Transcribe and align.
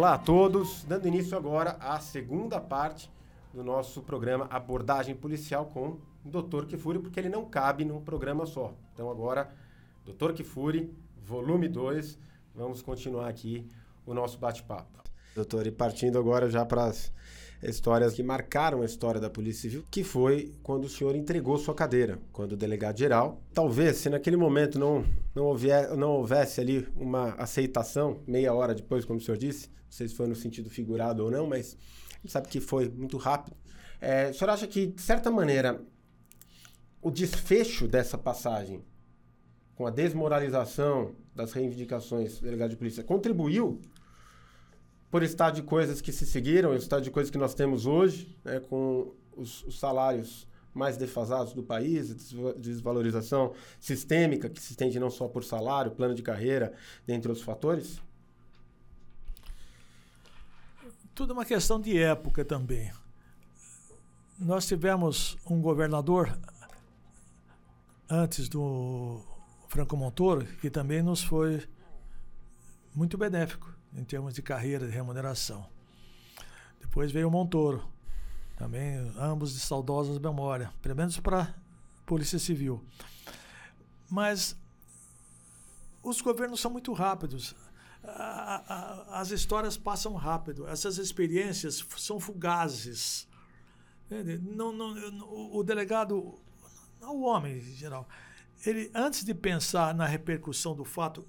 Olá 0.00 0.14
a 0.14 0.18
todos, 0.18 0.82
dando 0.84 1.06
início 1.06 1.36
agora 1.36 1.72
à 1.78 2.00
segunda 2.00 2.58
parte 2.58 3.10
do 3.52 3.62
nosso 3.62 4.00
programa 4.00 4.46
Abordagem 4.48 5.14
Policial 5.14 5.66
com 5.66 5.98
o 6.24 6.30
Dr. 6.42 6.64
Kifuri, 6.64 7.00
porque 7.00 7.20
ele 7.20 7.28
não 7.28 7.44
cabe 7.44 7.84
num 7.84 8.00
programa 8.00 8.46
só. 8.46 8.72
Então 8.94 9.10
agora, 9.10 9.54
Dr. 10.06 10.32
Kifuri, 10.32 10.90
volume 11.22 11.68
2, 11.68 12.18
vamos 12.54 12.80
continuar 12.80 13.28
aqui 13.28 13.68
o 14.06 14.14
nosso 14.14 14.38
bate-papo. 14.38 15.02
Doutor, 15.34 15.66
e 15.66 15.70
partindo 15.70 16.18
agora 16.18 16.48
já 16.48 16.64
para 16.64 16.84
as 16.84 17.12
histórias 17.62 18.14
que 18.14 18.22
marcaram 18.22 18.82
a 18.82 18.84
história 18.84 19.20
da 19.20 19.28
Polícia 19.28 19.62
Civil, 19.62 19.84
que 19.90 20.02
foi 20.02 20.54
quando 20.62 20.84
o 20.84 20.88
senhor 20.88 21.14
entregou 21.14 21.58
sua 21.58 21.74
cadeira, 21.74 22.18
quando 22.32 22.52
o 22.52 22.56
delegado 22.56 22.98
geral. 22.98 23.42
Talvez, 23.52 23.98
se 23.98 24.08
naquele 24.08 24.36
momento 24.36 24.78
não, 24.78 25.04
não, 25.34 25.44
houver, 25.44 25.94
não 25.96 26.12
houvesse 26.12 26.60
ali 26.60 26.88
uma 26.96 27.34
aceitação, 27.34 28.20
meia 28.26 28.54
hora 28.54 28.74
depois, 28.74 29.04
como 29.04 29.18
o 29.18 29.22
senhor 29.22 29.36
disse, 29.36 29.68
não 29.68 29.90
sei 29.90 30.08
se 30.08 30.14
foi 30.14 30.26
no 30.26 30.34
sentido 30.34 30.70
figurado 30.70 31.24
ou 31.24 31.30
não, 31.30 31.46
mas 31.46 31.76
a 32.12 32.22
gente 32.22 32.32
sabe 32.32 32.48
que 32.48 32.60
foi 32.60 32.88
muito 32.88 33.16
rápido. 33.16 33.56
É, 34.00 34.30
o 34.30 34.34
senhor 34.34 34.50
acha 34.50 34.66
que, 34.66 34.86
de 34.86 35.02
certa 35.02 35.30
maneira, 35.30 35.82
o 37.02 37.10
desfecho 37.10 37.86
dessa 37.86 38.16
passagem, 38.16 38.82
com 39.74 39.86
a 39.86 39.90
desmoralização 39.90 41.14
das 41.34 41.52
reivindicações 41.52 42.38
do 42.38 42.44
delegado 42.44 42.70
de 42.70 42.76
polícia, 42.76 43.02
contribuiu 43.02 43.80
por 45.10 45.22
estado 45.22 45.56
de 45.56 45.62
coisas 45.62 46.00
que 46.00 46.12
se 46.12 46.24
seguiram, 46.24 46.70
o 46.70 46.76
estado 46.76 47.02
de 47.02 47.10
coisas 47.10 47.30
que 47.30 47.38
nós 47.38 47.52
temos 47.52 47.84
hoje, 47.84 48.36
né, 48.44 48.60
com 48.60 49.12
os, 49.36 49.64
os, 49.64 49.78
salários 49.78 50.46
mais 50.72 50.96
defasados 50.96 51.52
do 51.52 51.64
país, 51.64 52.14
desvalorização 52.56 53.52
sistêmica 53.80 54.48
que 54.48 54.60
se 54.60 54.70
estende 54.70 55.00
não 55.00 55.10
só 55.10 55.26
por 55.26 55.42
salário, 55.42 55.90
plano 55.90 56.14
de 56.14 56.22
carreira, 56.22 56.72
dentre 57.04 57.28
outros 57.28 57.44
fatores? 57.44 58.00
Tudo 61.12 61.32
uma 61.32 61.44
questão 61.44 61.80
de 61.80 61.98
época 61.98 62.44
também. 62.44 62.92
Nós 64.38 64.64
tivemos 64.66 65.36
um 65.44 65.60
governador 65.60 66.38
antes 68.08 68.48
do 68.48 69.20
Franco 69.68 69.96
Montoro 69.96 70.46
que 70.60 70.70
também 70.70 71.02
nos 71.02 71.22
foi 71.22 71.68
muito 72.94 73.18
benéfico 73.18 73.79
em 73.94 74.04
termos 74.04 74.34
de 74.34 74.42
carreira, 74.42 74.86
de 74.86 74.92
remuneração. 74.92 75.66
Depois 76.80 77.12
veio 77.12 77.28
o 77.28 77.30
Montoro, 77.30 77.88
também 78.56 78.96
ambos 79.16 79.54
de 79.54 79.60
saudosas 79.60 80.18
memória, 80.18 80.72
pelo 80.82 80.96
menos 80.96 81.18
para 81.18 81.54
Polícia 82.06 82.38
Civil. 82.38 82.84
Mas 84.08 84.56
os 86.02 86.20
governos 86.20 86.60
são 86.60 86.70
muito 86.70 86.92
rápidos. 86.92 87.54
as 89.08 89.30
histórias 89.30 89.76
passam 89.76 90.14
rápido. 90.14 90.66
Essas 90.66 90.98
experiências 90.98 91.84
são 91.96 92.18
fugazes. 92.18 93.28
Não, 94.40 94.72
não, 94.72 94.94
o 95.52 95.62
delegado, 95.62 96.40
o 97.00 97.22
homem 97.22 97.58
em 97.58 97.74
geral, 97.74 98.08
ele 98.66 98.90
antes 98.92 99.24
de 99.24 99.32
pensar 99.32 99.94
na 99.94 100.04
repercussão 100.04 100.74
do 100.74 100.84
fato 100.84 101.24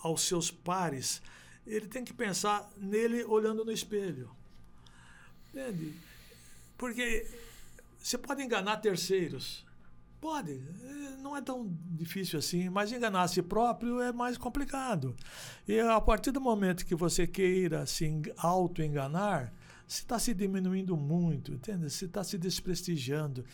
aos 0.00 0.22
seus 0.22 0.50
pares, 0.50 1.20
ele 1.66 1.86
tem 1.86 2.04
que 2.04 2.12
pensar 2.12 2.70
nele 2.76 3.24
olhando 3.24 3.64
no 3.64 3.72
espelho. 3.72 4.30
Entende? 5.50 5.94
Porque 6.76 7.26
você 7.98 8.18
pode 8.18 8.42
enganar 8.42 8.78
terceiros. 8.78 9.64
Pode, 10.20 10.58
não 11.20 11.36
é 11.36 11.42
tão 11.42 11.70
difícil 11.90 12.38
assim, 12.38 12.70
mas 12.70 12.90
enganar 12.90 13.22
a 13.22 13.28
si 13.28 13.42
próprio 13.42 14.00
é 14.00 14.10
mais 14.10 14.38
complicado. 14.38 15.14
E 15.68 15.78
a 15.78 16.00
partir 16.00 16.30
do 16.30 16.40
momento 16.40 16.86
que 16.86 16.94
você 16.94 17.26
queira 17.26 17.84
se 17.84 18.10
auto-enganar, 18.38 19.52
você 19.86 20.00
está 20.00 20.18
se 20.18 20.32
diminuindo 20.32 20.96
muito, 20.96 21.52
entende? 21.52 21.90
Você 21.90 22.06
está 22.06 22.24
se 22.24 22.38
desprestigiando. 22.38 23.44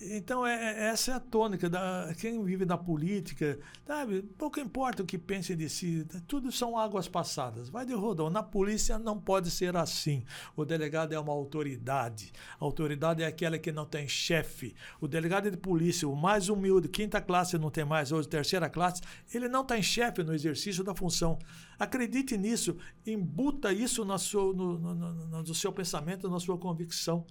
Então, 0.00 0.44
é, 0.44 0.54
é, 0.54 0.88
essa 0.88 1.12
é 1.12 1.14
a 1.14 1.20
tônica. 1.20 1.70
Da, 1.70 2.12
quem 2.18 2.42
vive 2.42 2.64
na 2.64 2.76
política, 2.76 3.58
sabe? 3.86 4.22
Pouco 4.36 4.58
importa 4.58 5.02
o 5.02 5.06
que 5.06 5.16
pense 5.16 5.54
de 5.54 5.68
si, 5.68 6.04
tudo 6.26 6.50
são 6.50 6.76
águas 6.76 7.06
passadas. 7.06 7.68
Vai 7.68 7.86
de 7.86 7.94
rodão. 7.94 8.28
Na 8.28 8.42
polícia 8.42 8.98
não 8.98 9.18
pode 9.20 9.48
ser 9.50 9.76
assim. 9.76 10.24
O 10.56 10.64
delegado 10.64 11.12
é 11.12 11.20
uma 11.20 11.32
autoridade. 11.32 12.32
A 12.58 12.64
autoridade 12.64 13.22
é 13.22 13.26
aquela 13.26 13.58
que 13.58 13.70
não 13.70 13.86
tem 13.86 14.08
chefe. 14.08 14.74
O 15.00 15.06
delegado 15.06 15.48
de 15.48 15.56
polícia, 15.56 16.08
o 16.08 16.16
mais 16.16 16.48
humilde, 16.48 16.88
quinta 16.88 17.20
classe 17.20 17.56
não 17.56 17.70
tem 17.70 17.84
mais, 17.84 18.10
hoje 18.10 18.28
terceira 18.28 18.68
classe, 18.68 19.02
ele 19.32 19.48
não 19.48 19.64
tem 19.64 19.80
chefe 19.82 20.24
no 20.24 20.34
exercício 20.34 20.82
da 20.82 20.94
função. 20.94 21.38
Acredite 21.78 22.36
nisso, 22.36 22.76
embuta 23.06 23.72
isso 23.72 24.04
no 24.04 24.18
seu, 24.18 24.52
no, 24.52 24.78
no, 24.78 24.94
no, 24.94 25.42
no 25.42 25.54
seu 25.54 25.72
pensamento, 25.72 26.28
na 26.28 26.40
sua 26.40 26.58
convicção. 26.58 27.24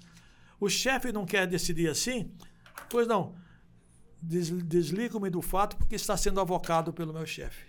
O 0.60 0.70
chefe 0.70 1.12
não 1.12 1.26
quer 1.26 1.48
decidir 1.48 1.90
assim? 1.90 2.32
Pois 2.90 3.08
não. 3.08 3.36
Desligo-me 4.22 5.30
do 5.30 5.42
fato 5.42 5.78
porque 5.78 5.96
está 5.96 6.18
sendo 6.18 6.42
avocado 6.42 6.92
pelo 6.92 7.14
meu 7.14 7.26
chefe. 7.26 7.66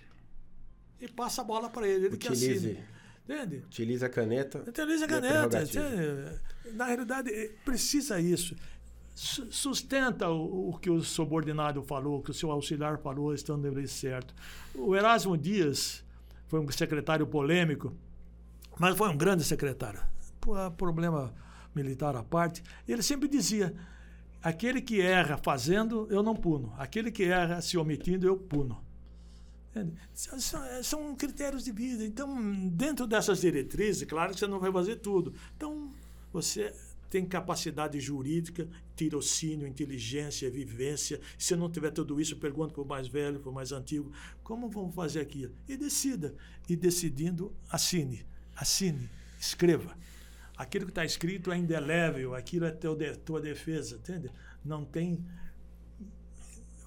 E 1.00 1.08
passa 1.08 1.42
a 1.42 1.44
bola 1.44 1.70
para 1.70 1.86
ele. 1.86 2.06
Ele 2.06 2.14
Utilize. 2.16 2.74
que 2.74 3.00
Entende? 3.32 3.56
Utiliza 3.58 4.06
a 4.06 4.08
caneta. 4.08 4.58
Utiliza 4.66 5.04
a 5.04 5.08
caneta. 5.08 6.42
Na 6.74 6.86
realidade, 6.86 7.30
eh, 7.30 7.52
precisa 7.64 8.20
isso. 8.20 8.56
Sustenta 9.14 10.28
o, 10.28 10.70
o, 10.70 10.78
que 10.78 10.90
o 10.90 11.00
subordinado 11.02 11.82
falou, 11.82 12.18
o 12.18 12.22
que 12.22 12.30
o 12.30 12.34
seu 12.34 12.50
auxiliar 12.50 12.98
falou, 12.98 13.32
estando 13.34 13.66
ele 13.66 13.86
certo. 13.86 14.34
O 14.74 14.96
Erasmo 14.96 15.36
Dias 15.36 16.02
foi 16.48 16.58
um 16.58 16.68
secretário 16.70 17.26
polêmico, 17.26 17.94
mas 18.78 18.96
foi 18.96 19.08
um 19.08 19.16
grande 19.16 19.44
secretário. 19.44 20.00
Problema 20.76 21.32
militar 21.74 22.16
à 22.16 22.22
parte, 22.22 22.62
ele 22.86 23.02
sempre 23.02 23.28
dizia: 23.28 23.74
aquele 24.42 24.80
que 24.80 25.00
erra 25.00 25.36
fazendo, 25.36 26.06
eu 26.10 26.22
não 26.22 26.34
puno. 26.34 26.72
Aquele 26.78 27.10
que 27.10 27.24
erra 27.24 27.60
se 27.60 27.76
omitindo, 27.76 28.26
eu 28.26 28.36
puno. 28.36 28.82
São, 30.12 30.38
são 30.82 31.14
critérios 31.14 31.64
de 31.64 31.72
vida. 31.72 32.04
Então, 32.04 32.68
dentro 32.70 33.06
dessas 33.06 33.40
diretrizes, 33.40 34.06
claro 34.08 34.32
que 34.32 34.40
você 34.40 34.46
não 34.46 34.58
vai 34.58 34.72
fazer 34.72 34.96
tudo. 34.96 35.32
Então, 35.56 35.92
você 36.32 36.74
tem 37.08 37.24
capacidade 37.24 37.98
jurídica, 38.00 38.68
tirocínio, 38.96 39.66
inteligência, 39.66 40.50
vivência. 40.50 41.20
Se 41.38 41.54
não 41.54 41.70
tiver 41.70 41.90
tudo 41.92 42.20
isso, 42.20 42.36
pergunta 42.36 42.72
para 42.72 42.82
o 42.82 42.86
mais 42.86 43.06
velho, 43.06 43.40
para 43.40 43.50
o 43.50 43.54
mais 43.54 43.72
antigo, 43.72 44.12
como 44.42 44.68
vamos 44.68 44.94
fazer 44.94 45.20
aquilo? 45.20 45.54
E 45.68 45.76
decida. 45.76 46.34
E 46.68 46.76
decidindo, 46.76 47.52
assine. 47.70 48.24
Assine. 48.56 49.08
Escreva 49.40 49.96
aquilo 50.60 50.84
que 50.84 50.90
está 50.90 51.04
escrito 51.04 51.50
é 51.50 51.56
indelével, 51.56 52.34
aquilo 52.34 52.66
é 52.66 52.70
teu 52.70 52.94
de, 52.94 53.16
tua 53.16 53.40
defesa, 53.40 53.96
entende? 53.96 54.30
Não 54.62 54.84
tem. 54.84 55.24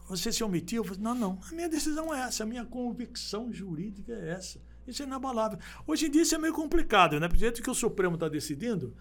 Você 0.07 0.31
se 0.31 0.43
omitiu? 0.43 0.85
Não, 0.99 1.15
não. 1.15 1.39
A 1.49 1.55
minha 1.55 1.67
decisão 1.67 2.13
é 2.13 2.21
essa, 2.21 2.43
a 2.43 2.45
minha 2.45 2.63
convicção 2.63 3.51
jurídica 3.51 4.13
é 4.13 4.29
essa. 4.29 4.61
Isso 4.85 5.01
é 5.01 5.05
inabalável. 5.07 5.57
Hoje 5.87 6.05
em 6.05 6.11
dia 6.11 6.21
isso 6.21 6.35
é 6.35 6.37
meio 6.37 6.53
complicado, 6.53 7.19
né? 7.19 7.27
Porque 7.27 7.51
que 7.51 7.69
o 7.69 7.73
Supremo 7.73 8.13
está 8.13 8.29
decidindo, 8.29 8.95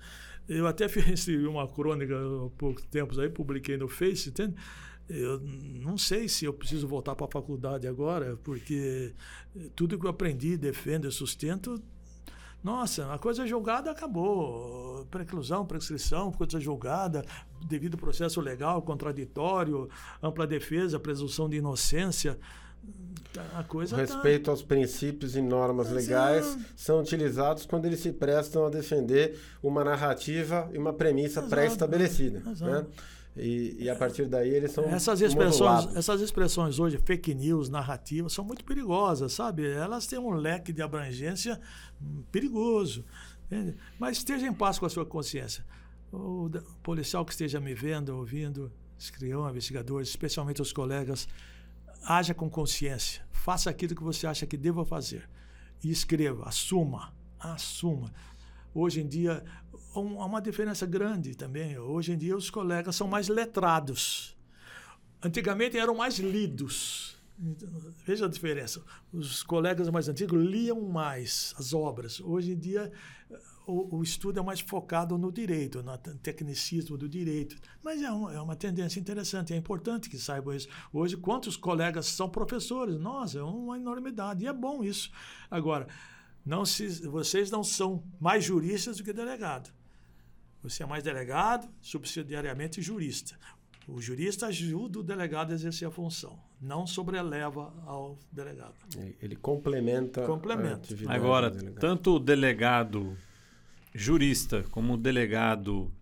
eu 0.48 0.66
até 0.66 0.88
fiz 0.88 1.28
uma 1.28 1.68
crônica 1.68 2.14
há 2.14 2.50
poucos 2.56 2.86
tempos 2.86 3.18
aí, 3.18 3.28
publiquei 3.28 3.76
no 3.76 3.88
Face, 3.88 4.30
entende? 4.30 4.54
Eu 5.06 5.38
não 5.40 5.98
sei 5.98 6.28
se 6.28 6.46
eu 6.46 6.54
preciso 6.54 6.88
voltar 6.88 7.14
para 7.14 7.26
a 7.26 7.30
faculdade 7.30 7.86
agora, 7.86 8.38
porque 8.42 9.12
tudo 9.76 9.98
que 9.98 10.06
eu 10.06 10.10
aprendi, 10.10 10.56
defendo 10.56 11.06
e 11.06 11.12
sustento 11.12 11.82
nossa, 12.62 13.12
a 13.12 13.18
coisa 13.18 13.46
julgada 13.46 13.90
acabou. 13.90 15.04
Preclusão, 15.10 15.66
prescrição, 15.66 16.30
coisa 16.30 16.60
julgada, 16.60 17.24
devido 17.66 17.96
processo 17.98 18.40
legal, 18.40 18.80
contraditório, 18.82 19.88
ampla 20.22 20.46
defesa, 20.46 20.98
presunção 21.00 21.48
de 21.48 21.56
inocência. 21.56 22.38
A 23.54 23.64
coisa 23.64 23.96
tá 23.96 24.02
respeito 24.02 24.44
tá... 24.44 24.50
aos 24.50 24.62
princípios 24.62 25.34
e 25.36 25.40
normas 25.40 25.90
Mas 25.90 26.04
legais 26.04 26.56
é... 26.56 26.58
são 26.76 27.00
utilizados 27.00 27.64
quando 27.66 27.86
eles 27.86 28.00
se 28.00 28.12
prestam 28.12 28.66
a 28.66 28.70
defender 28.70 29.38
uma 29.62 29.82
narrativa 29.82 30.68
e 30.72 30.78
uma 30.78 30.92
premissa 30.92 31.42
pré-estabelecida. 31.42 32.42
Né? 32.60 32.86
E, 33.34 33.76
e, 33.84 33.88
a 33.88 33.96
partir 33.96 34.26
daí 34.26 34.50
eles 34.50 34.72
são 34.72 34.84
essas 34.84 35.22
expressões 35.22 35.96
essas 35.96 36.20
expressões 36.20 36.78
hoje 36.78 36.98
fake 37.02 37.34
news 37.34 37.70
narrativas 37.70 38.34
são 38.34 38.44
muito 38.44 38.62
perigosas 38.62 39.32
sabe? 39.32 39.66
Elas 39.66 40.06
têm 40.06 40.18
um 40.18 40.32
leque 40.32 40.70
de 40.70 40.82
abrangência 40.82 41.58
perigoso 42.30 43.06
entende? 43.46 43.74
mas 43.98 44.18
esteja 44.18 44.46
em 44.46 44.52
paz 44.52 44.78
com 44.78 44.84
a 44.84 44.90
sua 44.90 45.06
consciência. 45.06 45.64
O 46.12 46.50
policial 46.82 47.24
que 47.24 47.32
esteja 47.32 47.58
me 47.58 47.74
vendo 47.74 48.10
ouvindo 48.10 48.70
escrivão 48.98 49.48
investigadores 49.48 50.10
especialmente 50.10 50.60
os 50.60 50.70
colegas 50.70 51.26
haja 52.04 52.34
com 52.34 52.50
consciência. 52.50 53.24
Faça 53.32 53.70
aquilo 53.70 53.94
que 53.94 54.02
você 54.02 54.26
acha 54.26 54.46
que 54.46 54.58
deva 54.58 54.84
fazer. 54.84 55.26
E 55.82 55.90
escreva 55.90 56.46
assuma 56.46 57.14
assuma. 57.42 58.12
Hoje 58.74 59.00
em 59.00 59.06
dia 59.06 59.44
há 59.94 60.00
uma 60.00 60.40
diferença 60.40 60.86
grande 60.86 61.34
também. 61.34 61.78
Hoje 61.78 62.12
em 62.12 62.18
dia 62.18 62.36
os 62.36 62.50
colegas 62.50 62.96
são 62.96 63.06
mais 63.06 63.28
letrados. 63.28 64.36
Antigamente 65.22 65.78
eram 65.78 65.94
mais 65.94 66.18
lidos. 66.18 67.16
Veja 68.04 68.26
a 68.26 68.28
diferença. 68.28 68.82
Os 69.12 69.42
colegas 69.42 69.88
mais 69.88 70.08
antigos 70.08 70.40
liam 70.40 70.80
mais 70.82 71.54
as 71.58 71.72
obras. 71.72 72.20
Hoje 72.20 72.52
em 72.52 72.58
dia, 72.58 72.92
o, 73.66 73.96
o 73.96 74.02
estudo 74.02 74.38
é 74.38 74.42
mais 74.42 74.60
focado 74.60 75.16
no 75.18 75.32
direito, 75.32 75.82
no 75.82 75.96
tecnicismo 75.98 76.96
do 76.96 77.08
direito. 77.08 77.56
Mas 77.82 78.02
é, 78.02 78.12
um, 78.12 78.30
é 78.30 78.40
uma 78.40 78.54
tendência 78.54 79.00
interessante, 79.00 79.52
é 79.52 79.56
importante 79.56 80.08
que 80.08 80.18
saibam 80.18 80.54
isso. 80.54 80.68
Hoje, 80.92 81.16
quantos 81.16 81.56
colegas 81.56 82.06
são 82.06 82.28
professores? 82.28 82.98
Nossa, 82.98 83.38
é 83.38 83.42
uma 83.42 83.76
enormidade. 83.76 84.44
E 84.44 84.48
é 84.48 84.52
bom 84.52 84.84
isso. 84.84 85.10
Agora, 85.50 85.88
não 86.44 86.64
se, 86.64 86.88
vocês 87.08 87.50
não 87.50 87.64
são 87.64 88.04
mais 88.20 88.44
juristas 88.44 88.98
do 88.98 89.04
que 89.04 89.12
delegado. 89.12 89.72
Você 90.62 90.82
é 90.82 90.86
mais 90.86 91.02
delegado, 91.02 91.68
subsidiariamente 91.80 92.80
jurista. 92.80 93.36
O 93.88 94.00
jurista 94.00 94.46
ajuda 94.46 95.00
o 95.00 95.02
delegado 95.02 95.50
a 95.50 95.54
exercer 95.54 95.88
a 95.88 95.90
função, 95.90 96.38
não 96.60 96.86
sobreleva 96.86 97.74
ao 97.84 98.16
delegado. 98.30 98.74
Ele 99.20 99.34
complementa. 99.34 100.24
Complementa. 100.24 100.94
Agora, 101.08 101.50
tanto 101.50 102.14
o 102.14 102.18
delegado 102.20 103.16
jurista 103.92 104.62
como 104.70 104.94
o 104.94 104.96
delegado 104.96 105.92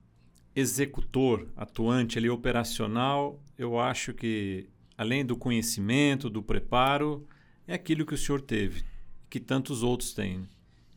executor, 0.54 1.48
atuante 1.56 2.18
ali 2.18 2.28
operacional, 2.28 3.40
eu 3.56 3.78
acho 3.78 4.12
que 4.12 4.68
além 4.96 5.24
do 5.24 5.36
conhecimento, 5.36 6.28
do 6.28 6.42
preparo, 6.42 7.26
é 7.66 7.72
aquilo 7.72 8.04
que 8.04 8.12
o 8.12 8.18
senhor 8.18 8.42
teve, 8.42 8.84
que 9.30 9.40
tantos 9.40 9.82
outros 9.82 10.12
têm, 10.12 10.46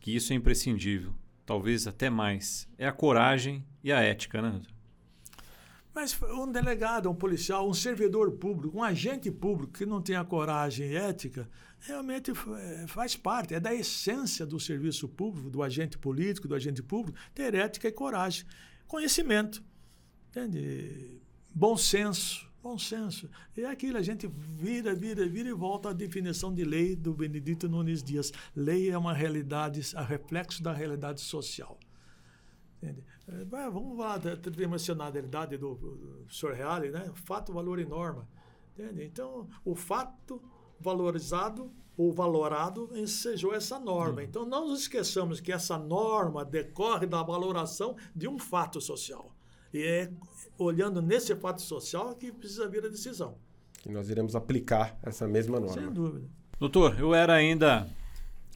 que 0.02 0.14
isso 0.14 0.34
é 0.34 0.36
imprescindível, 0.36 1.14
talvez 1.46 1.88
até 1.88 2.10
mais. 2.10 2.68
É 2.78 2.88
a 2.88 2.92
coragem 2.92 3.66
e 3.84 3.92
a 3.92 4.00
ética, 4.02 4.42
né? 4.42 4.62
Mas 5.94 6.20
um 6.24 6.52
delegado, 6.52 7.10
um 7.10 7.14
policial, 7.16 7.70
um 7.70 7.74
servidor 7.74 8.32
público, 8.32 8.78
um 8.78 8.84
agente 8.84 9.30
público 9.30 9.74
que 9.74 9.86
não 9.86 10.02
tem 10.02 10.16
a 10.16 10.24
coragem 10.24 10.96
ética, 10.96 11.48
realmente 11.80 12.32
é, 12.32 12.88
faz 12.88 13.16
parte, 13.16 13.54
é 13.54 13.60
da 13.60 13.74
essência 13.74 14.44
do 14.44 14.60
serviço 14.60 15.08
público, 15.08 15.52
do 15.52 15.62
agente 15.62 15.98
político, 15.98 16.48
do 16.48 16.56
agente 16.56 16.82
público, 16.82 17.20
ter 17.34 17.54
ética 17.54 17.88
e 17.88 17.92
coragem. 17.92 18.44
Conhecimento, 18.88 19.64
entende? 20.30 21.22
Bom 21.54 21.78
senso, 21.78 22.50
bom 22.64 22.80
senso. 22.80 23.30
E 23.58 23.62
é 23.62 23.70
aquilo, 23.70 23.98
a 23.98 24.02
gente 24.02 24.26
vira, 24.26 24.96
vira, 24.96 25.28
vira 25.28 25.50
e 25.50 25.54
volta 25.54 25.90
à 25.90 25.94
definição 25.94 26.54
de 26.54 26.64
lei 26.64 26.96
do 26.96 27.14
Benedito 27.14 27.68
Nunes 27.68 28.02
Dias. 28.02 28.32
Lei 28.56 28.90
é 28.90 28.98
uma 28.98 29.14
realidade, 29.14 29.82
a 29.96 30.02
reflexo 30.02 30.64
da 30.64 30.72
realidade 30.72 31.20
social. 31.20 31.78
Entende? 32.82 33.04
É, 33.28 33.44
vamos 33.70 33.98
lá, 33.98 34.18
da 34.18 34.38
tridimensionalidade 34.38 35.58
do, 35.58 35.76
do 35.76 36.26
Sr. 36.30 36.54
Reale, 36.54 36.90
né? 36.90 37.12
Fato, 37.16 37.52
valor 37.52 37.80
e 37.80 37.86
norma. 37.86 38.28
Entende? 38.74 39.04
Então, 39.04 39.48
o 39.66 39.76
fato 39.76 40.42
valorizado 40.80 41.70
ou 41.98 42.14
valorado 42.14 42.90
ensejou 42.94 43.54
essa 43.54 43.78
norma. 43.78 44.22
Hum. 44.22 44.24
Então, 44.24 44.46
não 44.46 44.70
nos 44.70 44.82
esqueçamos 44.82 45.42
que 45.42 45.52
essa 45.52 45.78
norma 45.78 46.46
decorre 46.46 47.06
da 47.06 47.22
valoração 47.22 47.98
de 48.16 48.28
um 48.28 48.40
fato 48.40 48.80
social. 48.80 49.33
E 49.74 49.82
é 49.82 50.10
olhando 50.58 51.02
nesse 51.02 51.36
fato 51.36 51.62
social 51.62 52.16
que 52.16 52.32
precisa 52.32 52.68
vir 52.68 52.86
a 52.86 52.90
decisão. 52.90 53.36
E 53.86 53.90
nós 53.90 54.10
iremos 54.10 54.36
aplicar 54.36 54.98
essa 55.02 55.28
mesma 55.28 55.60
norma. 55.60 55.74
Sem 55.74 55.92
dúvida. 55.92 56.28
Doutor, 56.60 56.98
eu 57.00 57.14
era 57.14 57.34
ainda 57.34 57.90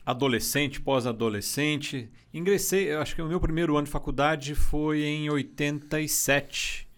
adolescente, 0.06 0.80
pós-adolescente. 0.80 2.10
Ingressei, 2.32 2.92
eu 2.92 3.00
acho 3.00 3.14
que 3.14 3.20
o 3.20 3.26
meu 3.26 3.40
primeiro 3.40 3.76
ano 3.76 3.84
de 3.84 3.90
faculdade 3.90 4.54
foi 4.54 5.04
em 5.04 5.28
87, 5.28 6.88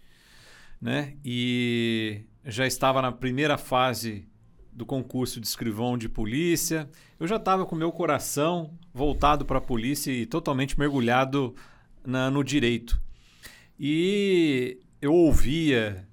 né? 0.79 1.17
E 1.25 2.21
já 2.45 2.65
estava 2.65 3.01
na 3.01 3.11
primeira 3.11 3.57
fase 3.57 4.25
do 4.71 4.85
concurso 4.85 5.41
de 5.41 5.47
escrivão 5.47 5.97
de 5.97 6.07
polícia. 6.07 6.89
Eu 7.19 7.27
já 7.27 7.35
estava 7.35 7.65
com 7.65 7.75
meu 7.75 7.91
coração 7.91 8.71
voltado 8.93 9.43
para 9.43 9.57
a 9.57 9.61
polícia 9.61 10.11
e 10.11 10.25
totalmente 10.25 10.79
mergulhado 10.79 11.53
na, 12.05 12.31
no 12.31 12.43
direito. 12.43 13.01
E 13.83 14.77
eu 15.01 15.11
ouvia 15.11 16.07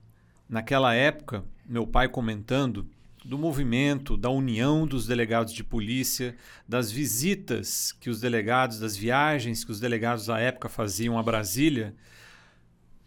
naquela 0.49 0.94
época 0.94 1.44
meu 1.67 1.87
pai 1.87 2.09
comentando 2.09 2.88
do 3.23 3.37
movimento, 3.37 4.17
da 4.17 4.31
união 4.31 4.87
dos 4.87 5.06
delegados 5.06 5.53
de 5.53 5.62
polícia, 5.62 6.35
das 6.67 6.91
visitas 6.91 7.93
que 7.93 8.09
os 8.09 8.23
delegados, 8.23 8.79
das 8.79 8.97
viagens 8.97 9.65
que 9.65 9.70
os 9.70 9.79
delegados 9.79 10.31
à 10.31 10.41
época 10.41 10.70
faziam 10.70 11.19
a 11.19 11.23
Brasília, 11.23 11.94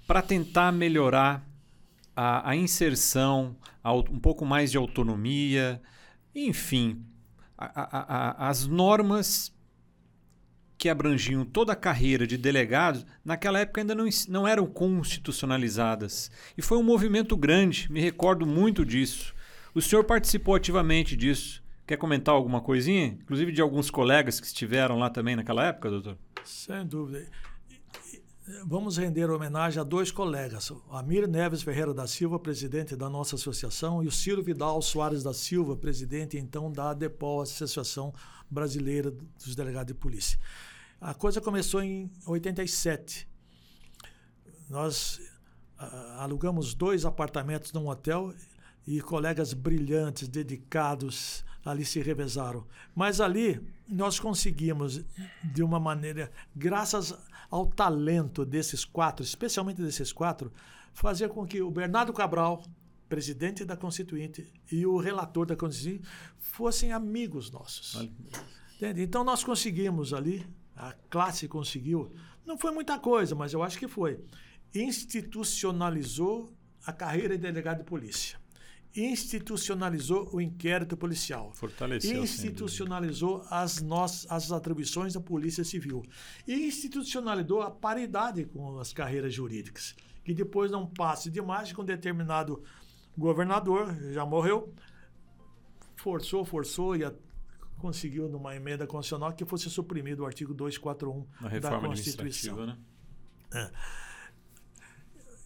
para 0.05 0.21
tentar 0.21 0.71
melhorar 0.71 1.43
a, 2.15 2.51
a 2.51 2.55
inserção, 2.55 3.57
a, 3.83 3.91
um 3.91 4.19
pouco 4.19 4.45
mais 4.45 4.69
de 4.69 4.77
autonomia, 4.77 5.81
enfim, 6.35 7.03
a, 7.57 8.47
as 8.47 8.67
normas 8.67 9.51
que 10.81 10.89
abrangiam 10.89 11.45
toda 11.45 11.73
a 11.73 11.75
carreira 11.75 12.25
de 12.25 12.35
delegados, 12.35 13.05
naquela 13.23 13.59
época 13.59 13.81
ainda 13.81 13.93
não, 13.93 14.09
não 14.27 14.47
eram 14.47 14.65
constitucionalizadas. 14.65 16.31
E 16.57 16.61
foi 16.63 16.75
um 16.75 16.81
movimento 16.81 17.37
grande, 17.37 17.87
me 17.91 18.01
recordo 18.01 18.47
muito 18.47 18.83
disso. 18.83 19.31
O 19.75 19.81
senhor 19.81 20.03
participou 20.03 20.55
ativamente 20.55 21.15
disso. 21.15 21.61
Quer 21.85 21.97
comentar 21.97 22.33
alguma 22.33 22.61
coisinha? 22.61 23.15
Inclusive 23.21 23.51
de 23.51 23.61
alguns 23.61 23.91
colegas 23.91 24.39
que 24.39 24.47
estiveram 24.47 24.97
lá 24.97 25.07
também 25.07 25.35
naquela 25.35 25.67
época, 25.67 25.87
doutor? 25.87 26.17
Sem 26.43 26.83
dúvida. 26.87 27.27
Vamos 28.65 28.97
render 28.97 29.29
homenagem 29.29 29.79
a 29.79 29.83
dois 29.83 30.09
colegas, 30.09 30.73
Amir 30.89 31.27
Neves 31.27 31.61
Ferreira 31.61 31.93
da 31.93 32.07
Silva, 32.07 32.39
presidente 32.39 32.95
da 32.95 33.07
nossa 33.07 33.35
associação, 33.35 34.03
e 34.03 34.07
o 34.07 34.11
Ciro 34.11 34.41
Vidal 34.41 34.81
Soares 34.81 35.21
da 35.21 35.31
Silva, 35.31 35.77
presidente 35.77 36.39
então 36.39 36.71
da 36.71 36.89
ADEPOL, 36.89 37.43
Associação 37.43 38.11
Brasileira 38.49 39.11
dos 39.11 39.55
Delegados 39.55 39.93
de 39.93 39.93
Polícia. 39.93 40.39
A 41.01 41.15
coisa 41.15 41.41
começou 41.41 41.81
em 41.81 42.11
87. 42.27 43.27
Nós 44.69 45.19
alugamos 46.19 46.75
dois 46.75 47.05
apartamentos 47.05 47.73
num 47.73 47.87
hotel 47.87 48.31
e 48.85 49.01
colegas 49.01 49.51
brilhantes, 49.51 50.27
dedicados, 50.27 51.43
ali 51.65 51.83
se 51.83 51.99
revezaram. 51.99 52.67
Mas 52.93 53.19
ali 53.19 53.59
nós 53.89 54.19
conseguimos, 54.19 55.03
de 55.43 55.63
uma 55.63 55.79
maneira, 55.79 56.31
graças 56.55 57.17
ao 57.49 57.65
talento 57.65 58.45
desses 58.45 58.85
quatro, 58.85 59.23
especialmente 59.23 59.81
desses 59.81 60.13
quatro, 60.13 60.53
fazer 60.93 61.29
com 61.29 61.47
que 61.47 61.63
o 61.63 61.71
Bernardo 61.71 62.13
Cabral, 62.13 62.63
presidente 63.09 63.65
da 63.65 63.75
Constituinte, 63.75 64.47
e 64.71 64.85
o 64.85 64.97
relator 64.97 65.47
da 65.47 65.55
Constituinte 65.55 66.07
fossem 66.37 66.93
amigos 66.93 67.49
nossos. 67.49 67.95
Entende? 68.75 69.01
Então 69.01 69.23
nós 69.23 69.43
conseguimos 69.43 70.13
ali, 70.13 70.45
a 70.75 70.93
classe 71.09 71.47
conseguiu, 71.47 72.11
não 72.45 72.57
foi 72.57 72.71
muita 72.71 72.97
coisa, 72.99 73.35
mas 73.35 73.53
eu 73.53 73.61
acho 73.61 73.77
que 73.77 73.87
foi, 73.87 74.19
institucionalizou 74.73 76.53
a 76.85 76.91
carreira 76.91 77.37
de 77.37 77.43
delegado 77.43 77.79
de 77.79 77.83
polícia 77.83 78.41
institucionalizou 78.95 80.29
o 80.33 80.41
inquérito 80.41 80.97
policial. 80.97 81.51
Fortaleceu. 81.53 82.21
Institucionalizou 82.21 83.45
as 83.49 83.81
nossas 83.81 84.29
as 84.29 84.51
atribuições 84.51 85.13
da 85.13 85.21
Polícia 85.21 85.63
Civil. 85.63 86.03
E 86.47 86.67
institucionalizou 86.67 87.61
a 87.61 87.71
paridade 87.71 88.45
com 88.45 88.79
as 88.79 88.91
carreiras 88.91 89.33
jurídicas. 89.33 89.95
Que 90.23 90.33
depois 90.33 90.69
não 90.69 90.85
passe 90.85 91.29
de 91.29 91.41
com 91.73 91.81
um 91.81 91.85
determinado 91.85 92.61
governador, 93.17 93.95
já 94.13 94.25
morreu, 94.25 94.73
forçou, 95.95 96.45
forçou 96.45 96.95
e 96.95 97.03
conseguiu 97.81 98.29
numa 98.29 98.55
emenda 98.55 98.85
constitucional 98.85 99.33
que 99.33 99.43
fosse 99.43 99.69
suprimido 99.69 100.21
o 100.21 100.25
artigo 100.25 100.53
241 100.53 101.25
da 101.59 101.79
Constituição. 101.79 102.65
Né? 102.65 102.77
É. 103.53 103.71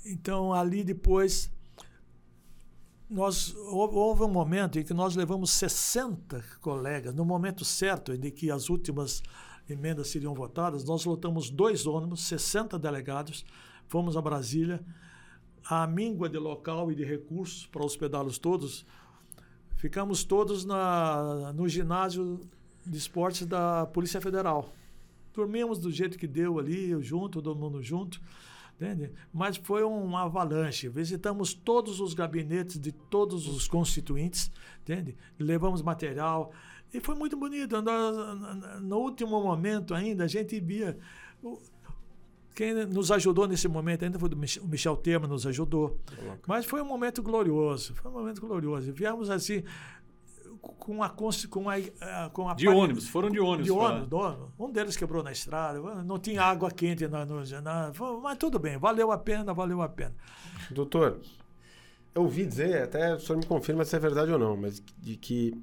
Então, 0.05 0.53
ali 0.53 0.83
depois 0.83 1.51
nós 3.09 3.55
houve 3.55 4.23
um 4.23 4.29
momento 4.29 4.79
em 4.79 4.83
que 4.83 4.93
nós 4.93 5.15
levamos 5.15 5.51
60 5.51 6.43
colegas, 6.59 7.13
no 7.13 7.23
momento 7.23 7.63
certo 7.63 8.13
em 8.13 8.19
que 8.31 8.51
as 8.51 8.69
últimas 8.69 9.23
emendas 9.69 10.09
seriam 10.09 10.33
votadas, 10.33 10.83
nós 10.83 11.05
lotamos 11.05 11.49
dois 11.49 11.87
ônibus, 11.87 12.21
60 12.27 12.77
delegados, 12.77 13.45
fomos 13.87 14.17
a 14.17 14.21
Brasília, 14.21 14.83
a 15.63 15.87
míngua 15.87 16.29
de 16.29 16.37
local 16.37 16.91
e 16.91 16.95
de 16.95 17.03
recursos 17.03 17.65
para 17.65 17.83
hospedá-los 17.83 18.37
todos, 18.37 18.85
ficamos 19.75 20.23
todos 20.23 20.65
na, 20.65 21.53
no 21.53 21.67
ginásio 21.67 22.39
de 22.85 22.97
esportes 22.97 23.45
da 23.45 23.85
Polícia 23.85 24.21
Federal. 24.21 24.73
Dormimos 25.33 25.79
do 25.79 25.91
jeito 25.91 26.17
que 26.17 26.27
deu 26.27 26.59
ali, 26.59 27.01
junto, 27.01 27.41
todo 27.41 27.59
mundo 27.59 27.81
junto. 27.81 28.21
Entende? 28.75 29.11
Mas 29.33 29.55
foi 29.55 29.83
uma 29.83 30.23
avalanche. 30.23 30.89
Visitamos 30.89 31.53
todos 31.53 32.01
os 32.01 32.13
gabinetes 32.13 32.77
de 32.77 32.91
todos 32.91 33.47
os 33.47 33.67
constituintes, 33.67 34.51
entende? 34.81 35.15
Levamos 35.39 35.81
material 35.81 36.51
e 36.93 36.99
foi 36.99 37.15
muito 37.15 37.37
bonito. 37.37 37.75
No 38.81 38.97
último 38.97 39.41
momento 39.41 39.93
ainda, 39.93 40.25
a 40.25 40.27
gente 40.27 40.59
via. 40.59 40.97
Quem 42.55 42.73
nos 42.85 43.11
ajudou 43.11 43.47
nesse 43.47 43.67
momento 43.67 44.05
ainda 44.05 44.17
foi 44.17 44.29
o 44.29 44.67
Michel 44.67 44.95
Temer, 44.95 45.27
nos 45.27 45.45
ajudou. 45.45 45.99
Mas 46.47 46.65
foi 46.65 46.81
um 46.81 46.85
momento 46.85 47.21
glorioso. 47.21 47.93
Foi 47.95 48.09
um 48.09 48.13
momento 48.13 48.39
glorioso. 48.39 48.93
Viemos 48.93 49.29
assim, 49.29 49.61
com 50.61 51.03
a, 51.03 51.09
com 51.09 51.29
a, 51.69 52.29
com 52.31 52.49
a 52.49 52.53
de 52.53 52.67
ônibus, 52.67 53.07
foram 53.07 53.29
de 53.29 53.39
ônibus. 53.39 53.65
De 53.65 53.71
ônibus, 53.71 54.13
ônibus, 54.13 54.49
Um 54.57 54.71
deles 54.71 54.95
quebrou 54.95 55.21
na 55.21 55.31
estrada, 55.31 55.79
não 56.03 56.17
tinha 56.17 56.41
água 56.41 56.71
quente 56.71 57.07
na, 57.07 57.25
no, 57.25 57.43
na, 57.61 57.91
mas 58.21 58.37
tudo 58.37 58.57
bem, 58.57 58.77
valeu 58.77 59.11
a 59.11 59.17
pena, 59.17 59.53
valeu 59.53 59.81
a 59.81 59.89
pena. 59.89 60.15
Doutor, 60.71 61.19
eu 62.13 62.23
ouvi 62.23 62.45
dizer, 62.45 62.83
até 62.83 63.15
o 63.15 63.19
senhor 63.19 63.37
me 63.37 63.45
confirma 63.45 63.83
se 63.83 63.95
é 63.95 63.99
verdade 63.99 64.31
ou 64.31 64.39
não, 64.39 64.55
mas 64.55 64.81
de 64.97 65.17
que 65.17 65.53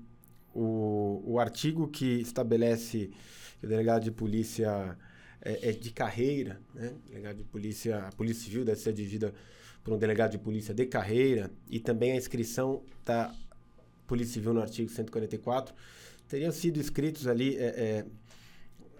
o, 0.54 1.22
o 1.24 1.40
artigo 1.40 1.88
que 1.88 2.20
estabelece 2.20 3.10
que 3.58 3.66
o 3.66 3.68
delegado 3.68 4.02
de 4.02 4.10
polícia 4.10 4.96
é, 5.42 5.70
é 5.70 5.72
de 5.72 5.90
carreira, 5.90 6.60
né? 6.74 6.92
Delegado 7.08 7.36
de 7.38 7.44
polícia, 7.44 7.98
a 8.06 8.12
polícia 8.12 8.44
civil 8.44 8.64
deve 8.64 8.80
ser 8.80 8.92
dirigida 8.92 9.34
por 9.82 9.92
um 9.92 9.98
delegado 9.98 10.30
de 10.30 10.38
polícia 10.38 10.72
de 10.72 10.86
carreira 10.86 11.50
e 11.68 11.80
também 11.80 12.12
a 12.12 12.16
inscrição 12.16 12.82
da 13.04 13.34
Polícia 14.06 14.34
Civil 14.34 14.54
no 14.54 14.60
artigo 14.60 14.88
144 14.88 15.74
teriam 16.28 16.52
sido 16.52 16.80
escritos 16.80 17.26
ali 17.26 17.56
é, 17.56 17.64
é, 17.64 18.06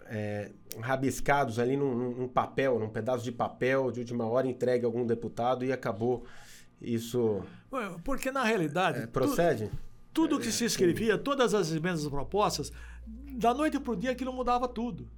é, 0.07 0.51
rabiscados 0.81 1.59
ali 1.59 1.77
num, 1.77 2.13
num, 2.13 2.29
papel, 2.29 2.79
num 2.79 2.89
pedaço 2.89 3.23
de 3.23 3.31
papel 3.31 3.91
de 3.91 4.01
última 4.01 4.27
hora 4.27 4.47
entregue 4.49 4.85
a 4.85 4.89
algum 4.89 5.07
deputado 5.07 5.65
e 5.65 5.73
acabou 5.73 6.25
isso. 6.81 7.43
Porque 8.05 8.31
na 8.33 8.43
realidade. 8.45 9.03
É, 9.03 9.07
procede? 9.07 9.69
Tu, 10.13 10.29
tudo 10.29 10.41
que 10.41 10.51
se 10.51 10.65
escrevia, 10.65 11.17
todas 11.17 11.55
as 11.55 11.73
emendas 11.73 12.07
propostas, 12.09 12.73
da 13.07 13.55
noite 13.55 13.79
para 13.81 13.93
o 13.93 13.97
dia 13.97 14.11
aquilo 14.11 14.33
mudava 14.33 14.69
tudo. 14.69 15.09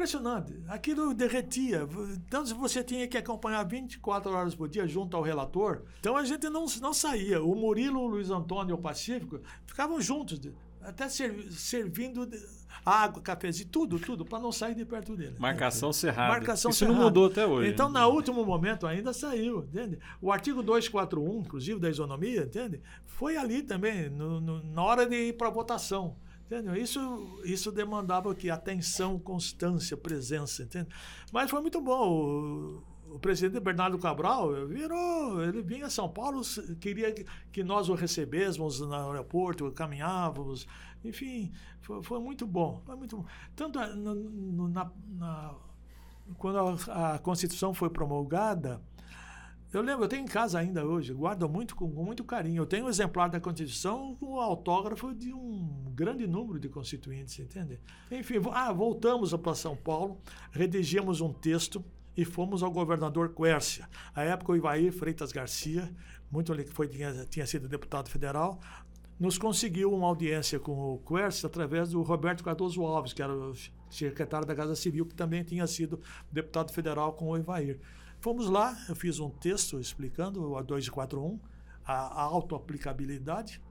Impressionante. 0.00 0.58
Aquilo 0.66 1.12
derretia. 1.12 1.86
Então, 2.26 2.42
você 2.46 2.82
tinha 2.82 3.06
que 3.06 3.18
acompanhar 3.18 3.62
24 3.64 4.32
horas 4.32 4.54
por 4.54 4.66
dia 4.66 4.86
junto 4.86 5.14
ao 5.14 5.22
relator, 5.22 5.82
então 5.98 6.16
a 6.16 6.24
gente 6.24 6.48
não, 6.48 6.64
não 6.80 6.94
saía. 6.94 7.42
O 7.42 7.54
Murilo, 7.54 8.00
o 8.00 8.06
Luiz 8.06 8.30
Antônio 8.30 8.72
e 8.72 8.74
o 8.74 8.78
Pacífico 8.78 9.40
ficavam 9.66 10.00
juntos, 10.00 10.40
até 10.80 11.06
servindo 11.06 12.26
água, 12.82 13.20
cafezinho, 13.20 13.68
tudo, 13.68 13.98
tudo, 13.98 14.24
para 14.24 14.38
não 14.38 14.50
sair 14.50 14.74
de 14.74 14.86
perto 14.86 15.14
dele. 15.14 15.36
Marcação 15.38 15.92
cerrada. 15.92 16.30
Marcação 16.30 16.70
Isso 16.70 16.78
cerrada. 16.78 16.96
não 16.98 17.04
mudou 17.04 17.26
até 17.26 17.46
hoje. 17.46 17.70
Então, 17.70 17.90
no 17.90 18.08
último 18.08 18.42
momento, 18.42 18.86
ainda 18.86 19.12
saiu, 19.12 19.64
entende? 19.64 19.98
O 20.18 20.32
artigo 20.32 20.62
241, 20.62 21.40
inclusive, 21.40 21.78
da 21.78 21.90
isonomia, 21.90 22.44
entende? 22.44 22.80
Foi 23.04 23.36
ali 23.36 23.62
também, 23.62 24.08
no, 24.08 24.40
no, 24.40 24.62
na 24.62 24.82
hora 24.82 25.06
de 25.06 25.14
ir 25.14 25.36
para 25.36 25.50
votação. 25.50 26.16
Entendeu? 26.50 26.74
Isso, 26.74 27.40
isso 27.44 27.70
demandava 27.70 28.34
que 28.34 28.50
atenção, 28.50 29.16
constância, 29.20 29.96
presença, 29.96 30.64
entende? 30.64 30.88
Mas 31.32 31.48
foi 31.48 31.60
muito 31.60 31.80
bom. 31.80 32.82
O, 33.08 33.14
o 33.14 33.18
presidente 33.20 33.62
Bernardo 33.62 33.96
Cabral 33.96 34.66
virou, 34.66 35.44
ele 35.44 35.62
vinha 35.62 35.86
a 35.86 35.90
São 35.90 36.08
Paulo, 36.08 36.42
queria 36.80 37.14
que 37.52 37.62
nós 37.62 37.88
o 37.88 37.94
recebêssemos 37.94 38.80
no 38.80 38.92
aeroporto, 38.92 39.70
caminhávamos, 39.70 40.66
enfim, 41.04 41.52
foi, 41.82 42.02
foi 42.02 42.18
muito 42.18 42.48
bom, 42.48 42.82
foi 42.84 42.96
muito 42.96 43.18
bom. 43.18 43.26
Tanto 43.54 43.78
no, 43.94 44.68
na, 44.68 44.90
na, 45.06 45.54
quando 46.36 46.58
a, 46.90 47.14
a 47.14 47.18
Constituição 47.20 47.72
foi 47.72 47.90
promulgada, 47.90 48.82
eu 49.72 49.82
lembro, 49.82 50.04
eu 50.04 50.08
tenho 50.08 50.22
em 50.22 50.26
casa 50.26 50.58
ainda 50.58 50.84
hoje, 50.84 51.12
guardo 51.12 51.48
muito 51.48 51.76
com, 51.76 51.90
com, 51.90 52.04
muito 52.04 52.24
carinho. 52.24 52.62
Eu 52.62 52.66
tenho 52.66 52.86
um 52.86 52.88
exemplar 52.88 53.30
da 53.30 53.38
Constituição 53.38 54.16
com 54.16 54.34
o 54.34 54.40
autógrafo 54.40 55.14
de 55.14 55.32
um 55.32 55.92
grande 55.94 56.26
número 56.26 56.58
de 56.58 56.68
constituintes, 56.68 57.38
entende? 57.38 57.80
Enfim, 58.10 58.34
ah, 58.52 58.72
voltamos 58.72 59.32
para 59.34 59.54
São 59.54 59.76
Paulo, 59.76 60.20
redigimos 60.50 61.20
um 61.20 61.32
texto 61.32 61.84
e 62.16 62.24
fomos 62.24 62.62
ao 62.62 62.70
governador 62.70 63.32
Quércia. 63.32 63.88
À 64.14 64.22
época, 64.22 64.52
o 64.52 64.56
Ivair 64.56 64.92
Freitas 64.92 65.30
Garcia, 65.30 65.88
muito 66.30 66.52
que 66.54 66.64
foi, 66.64 66.88
tinha, 66.88 67.24
tinha 67.26 67.46
sido 67.46 67.68
deputado 67.68 68.08
federal, 68.08 68.60
nos 69.20 69.38
conseguiu 69.38 69.92
uma 69.92 70.06
audiência 70.06 70.58
com 70.58 70.94
o 70.94 70.98
Quércia 70.98 71.46
através 71.46 71.90
do 71.90 72.02
Roberto 72.02 72.42
Cardoso 72.42 72.82
Alves, 72.82 73.12
que 73.12 73.22
era 73.22 73.32
o 73.32 73.54
secretário 73.90 74.46
da 74.46 74.54
Casa 74.54 74.74
Civil, 74.74 75.04
que 75.06 75.14
também 75.14 75.44
tinha 75.44 75.66
sido 75.66 76.00
deputado 76.32 76.72
federal 76.72 77.12
com 77.12 77.28
o 77.28 77.36
Ivair. 77.36 77.78
Fomos 78.20 78.50
lá, 78.50 78.76
eu 78.86 78.94
fiz 78.94 79.18
um 79.18 79.30
texto 79.30 79.80
explicando 79.80 80.54
a 80.56 80.62
241, 80.62 81.40
a, 81.84 81.92
a 81.92 82.22
autoaplicabilidade, 82.22 83.62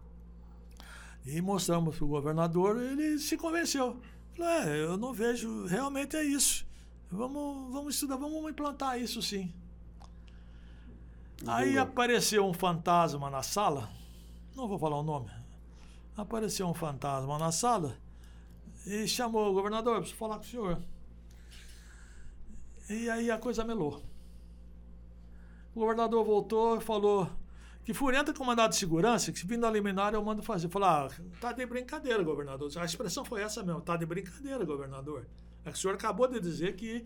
e 1.24 1.39
mostramos 1.39 1.96
para 1.96 2.06
o 2.06 2.08
governador, 2.08 2.82
ele 2.82 3.20
se 3.20 3.38
convenceu. 3.38 4.00
Falei, 4.36 4.70
é, 4.70 4.84
eu 4.86 4.98
não 4.98 5.13
vejo, 5.13 5.65
realmente 5.65 6.15
é 6.15 6.24
isso. 6.24 6.65
Vamos, 7.12 7.72
vamos 7.72 7.94
estudar, 7.94 8.15
vamos 8.15 8.50
implantar 8.50 9.00
isso 9.00 9.22
sim. 9.22 9.53
Aí 11.46 11.77
apareceu 11.77 12.46
um 12.46 12.53
fantasma 12.53 13.29
na 13.29 13.44
sala, 13.44 13.89
não 14.56 14.68
vou 14.68 14.79
falar 14.79 14.98
o 14.98 15.03
nome. 15.03 15.29
Apareceu 16.18 16.68
um 16.68 16.74
fantasma 16.74 17.38
na 17.38 17.51
sala 17.51 17.98
e 18.86 19.08
chamou 19.08 19.51
o 19.51 19.53
governador, 19.53 19.98
preciso 20.00 20.18
falar 20.18 20.38
com 20.38 20.44
o 20.44 20.48
senhor. 20.48 20.82
E 22.89 23.08
aí 23.10 23.29
a 23.29 23.38
coisa 23.38 23.63
melou. 23.63 24.01
O 25.80 25.84
governador 25.84 26.26
voltou 26.26 26.76
e 26.76 26.82
falou 26.82 27.32
que 27.86 27.94
furenta 27.94 28.34
com 28.34 28.44
mandado 28.44 28.72
de 28.72 28.76
segurança, 28.76 29.32
que 29.32 29.40
se 29.40 29.48
vindo 29.48 29.66
a 29.66 29.72
liminar 29.72 30.14
eu 30.14 30.22
mando 30.22 30.44
fazer. 30.44 30.68
Falei, 30.68 30.90
ah, 30.90 31.10
tá 31.40 31.54
de 31.54 31.66
brincadeira, 31.66 32.22
governador. 32.22 32.70
A 32.76 32.84
expressão 32.84 33.24
foi 33.24 33.42
essa 33.42 33.64
mesmo, 33.64 33.80
tá 33.80 33.96
de 33.96 34.06
brincadeira, 34.06 34.66
governador. 34.66 35.26
É 35.64 35.72
que 35.72 35.78
o 35.78 35.80
senhor 35.80 35.94
acabou 35.94 36.28
de 36.28 36.42
dizer 36.42 36.76
que 36.76 37.06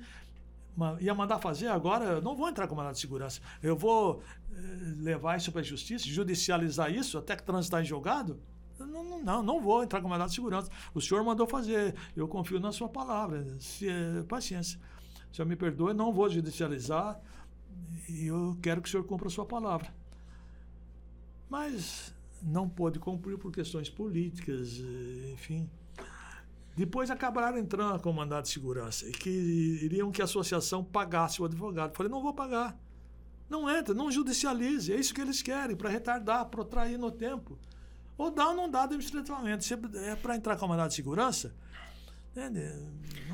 ia 1.00 1.13
mandar 1.13 1.38
fazer, 1.38 1.68
agora 1.68 2.06
eu 2.06 2.22
não 2.24 2.36
vou 2.36 2.50
entrar 2.50 2.68
com 2.68 2.74
mandado 2.74 2.96
de 2.96 3.00
segurança. 3.00 3.42
Eu 3.62 3.75
vou 3.77 4.24
eh, 4.51 4.56
levar 5.03 5.38
isso 5.38 5.51
para 5.51 5.62
a 5.62 5.63
justiça, 5.63 6.08
judicializar 6.08 6.92
isso 6.92 7.20
até 7.20 7.36
que 7.36 7.44
transitar 7.44 7.80
em 7.80 7.86
julgado? 7.86 8.39
Não, 8.80 9.20
não, 9.20 9.44
não 9.44 9.62
vou 9.62 9.84
entrar 9.84 10.01
com 10.01 10.08
mandado 10.08 10.30
de 10.30 10.36
segurança. 10.36 10.72
O 10.96 11.00
senhor 11.00 11.24
mandou 11.24 11.46
fazer, 11.46 11.94
eu 12.15 12.27
confio 12.27 12.60
na 12.60 12.72
sua 12.72 12.89
palavra. 12.89 13.46
Se, 13.60 13.88
é, 13.88 14.24
paciência. 14.24 14.80
O 15.32 15.36
senhor 15.36 15.48
me 15.48 15.56
perdoe, 15.56 15.94
não 15.94 16.12
vou 16.12 16.27
judicializar 16.27 17.22
eu 18.10 18.58
quero 18.62 18.82
que 18.82 18.88
o 18.88 18.92
senhor 18.92 19.03
cumpra 19.03 19.27
a 19.27 19.32
sua 19.32 19.46
palavra. 19.46 19.94
Mas 21.50 22.13
não 22.42 22.68
pôde 22.68 23.00
cumprir 23.00 23.38
por 23.38 23.51
questões 23.51 23.89
políticas, 23.89 24.80
enfim. 25.34 25.70
Depois 26.75 27.12
acabaram 27.12 27.58
entrando 27.58 28.01
com 28.01 28.12
mandado 28.12 28.44
de 28.44 28.50
segurança 28.50 29.08
e 29.08 29.12
que 29.12 29.30
iriam 29.30 30.12
que 30.12 30.22
a 30.22 30.25
associação 30.25 30.84
pagasse 30.84 31.42
o 31.42 31.46
advogado. 31.46 31.96
Falei, 31.96 32.12
não 32.12 32.22
vou 32.22 32.34
pagar. 32.34 32.77
Não 33.48 33.70
entra, 33.70 33.94
não 33.94 34.12
judicialize. 34.12 34.92
É 34.92 34.96
isso 34.96 35.13
que 35.13 35.22
eles 35.22 35.42
querem, 35.42 35.75
para 35.75 35.89
retardar, 35.89 36.46
protrair 36.48 36.98
no 36.98 37.12
tempo. 37.12 37.60
Ou 38.18 38.32
dá 38.32 38.50
ou 38.50 38.56
não 38.56 38.70
dá 38.70 38.84
administrativamente. 38.84 39.63
Se 39.63 39.74
é 39.74 40.15
para 40.15 40.36
entrar 40.36 40.58
com 40.58 40.68
mandado 40.68 40.89
de 40.89 40.96
segurança, 40.96 41.53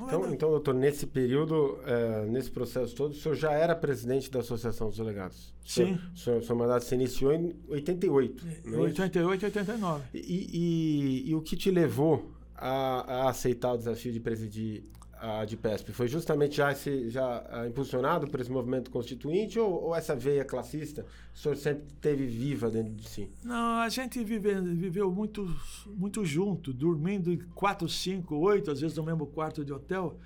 então, 0.08 0.26
é 0.26 0.34
então, 0.34 0.50
doutor, 0.50 0.74
nesse 0.74 1.06
período, 1.06 1.80
é, 1.86 2.26
nesse 2.26 2.52
processo 2.52 2.96
todo, 2.96 3.12
o 3.12 3.16
senhor 3.16 3.36
já 3.36 3.52
era 3.52 3.76
presidente 3.76 4.30
da 4.30 4.40
Associação 4.40 4.88
dos 4.88 4.98
Delegados? 4.98 5.54
Sim. 5.66 6.00
O 6.14 6.18
senhor, 6.18 6.40
o 6.40 6.44
seu 6.44 6.56
mandato 6.56 6.84
se 6.86 6.96
iniciou 6.96 7.34
em 7.34 7.56
88. 7.68 8.46
É, 8.66 8.78
88 8.78 9.42
e 9.42 9.46
89. 9.46 10.04
E, 10.14 10.20
e, 10.20 11.30
e, 11.30 11.36
o 11.36 11.42
que 11.42 11.56
te 11.56 11.72
levou 11.72 12.32
a, 12.56 13.24
a 13.26 13.30
aceitar 13.30 13.74
o 13.74 13.78
desafio 13.78 14.12
de 14.12 14.20
presidir 14.20 14.84
a 15.20 15.46
DPESP? 15.46 15.92
Foi 15.92 16.08
justamente 16.08 16.58
já, 16.58 16.72
esse, 16.72 17.10
já 17.10 17.42
uh, 17.42 17.68
impulsionado 17.68 18.28
por 18.28 18.40
esse 18.40 18.52
movimento 18.52 18.90
constituinte 18.90 19.60
ou, 19.60 19.86
ou, 19.86 19.96
essa 19.96 20.16
veia 20.16 20.46
classista 20.46 21.06
o 21.34 21.38
senhor 21.38 21.56
sempre 21.56 21.88
teve 22.02 22.26
viva 22.26 22.70
dentro 22.70 22.94
de 22.94 23.08
si? 23.08 23.30
Não, 23.44 23.80
a 23.80 23.90
gente 23.90 24.24
vive, 24.24 24.54
viveu 24.62 25.12
muito, 25.12 25.48
muito 25.88 26.26
junto, 26.26 26.74
dormindo 26.74 27.32
em 27.32 27.38
quatro, 27.56 27.88
cinco, 27.88 28.36
oito, 28.38 28.72
às 28.72 28.82
vezes 28.82 28.98
no 28.98 29.04
mesmo 29.04 29.28
quarto 29.28 29.64
de 29.64 29.74
hotel. 29.74 30.18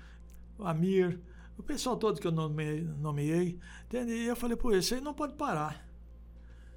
O 0.58 0.64
Amir, 0.64 1.20
o 1.58 1.62
pessoal 1.62 1.96
todo 1.96 2.20
que 2.20 2.26
eu 2.26 2.32
nomeei 2.32 3.58
entende? 3.86 4.12
e 4.12 4.26
eu 4.26 4.36
falei, 4.36 4.56
pô, 4.56 4.72
isso 4.72 4.94
aí 4.94 5.00
não 5.00 5.14
pode 5.14 5.34
parar. 5.34 5.84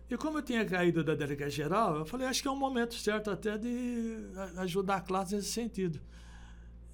E 0.10 0.16
como 0.16 0.38
eu 0.38 0.42
tinha 0.42 0.66
caído 0.66 1.04
da 1.04 1.16
delegacia 1.16 1.66
geral, 1.66 1.98
eu 1.98 2.06
falei, 2.06 2.28
acho 2.28 2.42
que 2.42 2.48
é 2.48 2.52
um 2.52 2.58
momento 2.58 2.94
certo 2.96 3.30
até 3.30 3.58
de 3.58 4.18
ajudar 4.58 4.98
a 4.98 5.02
classe 5.02 5.36
nesse 5.36 5.50
sentido. 5.50 6.00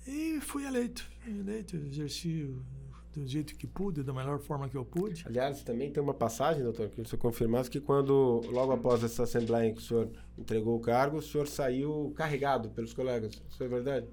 E 0.08 0.40
fui 0.42 0.66
eleito. 0.66 1.06
Eleito, 1.28 1.78
exerci 1.78 2.54
do 3.14 3.28
jeito 3.28 3.56
que 3.56 3.68
pude, 3.68 4.04
da 4.04 4.12
melhor 4.12 4.40
forma 4.40 4.68
que 4.68 4.76
eu 4.76 4.84
pude. 4.84 5.24
Aliás, 5.28 5.62
também 5.62 5.92
tem 5.92 6.02
uma 6.02 6.14
passagem, 6.14 6.64
doutor, 6.64 6.90
que 6.90 7.00
você 7.00 7.16
confirmasse 7.16 7.70
que 7.70 7.80
quando, 7.80 8.42
logo 8.50 8.72
após 8.72 9.04
essa 9.04 9.24
assembleia 9.24 9.70
em 9.70 9.74
que 9.74 9.82
o 9.82 9.84
senhor 9.84 10.10
entregou 10.38 10.76
o 10.76 10.80
cargo, 10.80 11.18
o 11.18 11.22
senhor 11.22 11.48
saiu 11.48 12.12
carregado 12.16 12.70
pelos 12.70 12.94
colegas. 12.94 13.40
Isso 13.50 13.64
é 13.64 13.68
verdade? 13.68 14.08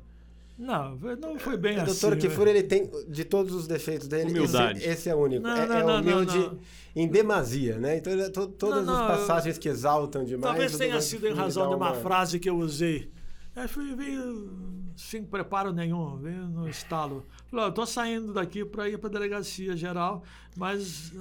Não, 0.58 0.94
não 1.18 1.38
foi 1.38 1.56
bem 1.56 1.78
o 1.78 1.82
assim. 1.82 1.92
O 1.92 2.10
doutor 2.10 2.18
Kifur, 2.18 2.46
ele 2.46 2.62
tem, 2.62 2.90
de 3.08 3.24
todos 3.24 3.54
os 3.54 3.66
defeitos 3.66 4.06
dele, 4.06 4.30
Humildade. 4.30 4.80
Esse, 4.80 4.88
esse 4.88 5.08
é 5.08 5.14
o 5.14 5.18
único. 5.18 5.42
Não, 5.42 5.56
é, 5.56 5.66
não, 5.66 5.90
é 5.90 6.00
humilde 6.00 6.38
não, 6.38 6.58
em 6.94 7.08
demasia, 7.08 7.78
né? 7.78 7.96
Então, 7.96 8.12
é 8.12 8.28
to, 8.28 8.46
todas 8.48 8.86
as 8.86 9.06
passagens 9.06 9.56
que 9.56 9.70
exaltam 9.70 10.22
demais... 10.22 10.52
Talvez 10.52 10.76
tenha 10.76 11.00
sido 11.00 11.26
em 11.26 11.32
razão 11.32 11.70
de 11.70 11.74
uma, 11.74 11.92
uma 11.92 11.94
frase 11.94 12.38
que 12.38 12.50
eu 12.50 12.58
usei. 12.58 13.10
É, 13.56 13.66
fui, 13.66 13.94
veio 13.96 14.79
sem 15.00 15.24
preparo 15.24 15.72
nenhum, 15.72 16.16
veio 16.18 16.46
no 16.46 16.68
estalo. 16.68 17.24
Falei, 17.50 17.66
eu 17.66 17.72
tô 17.72 17.86
saindo 17.86 18.32
daqui 18.32 18.64
para 18.64 18.88
ir 18.88 18.98
para 18.98 19.08
a 19.08 19.12
delegacia 19.12 19.76
geral, 19.76 20.22
mas 20.56 21.12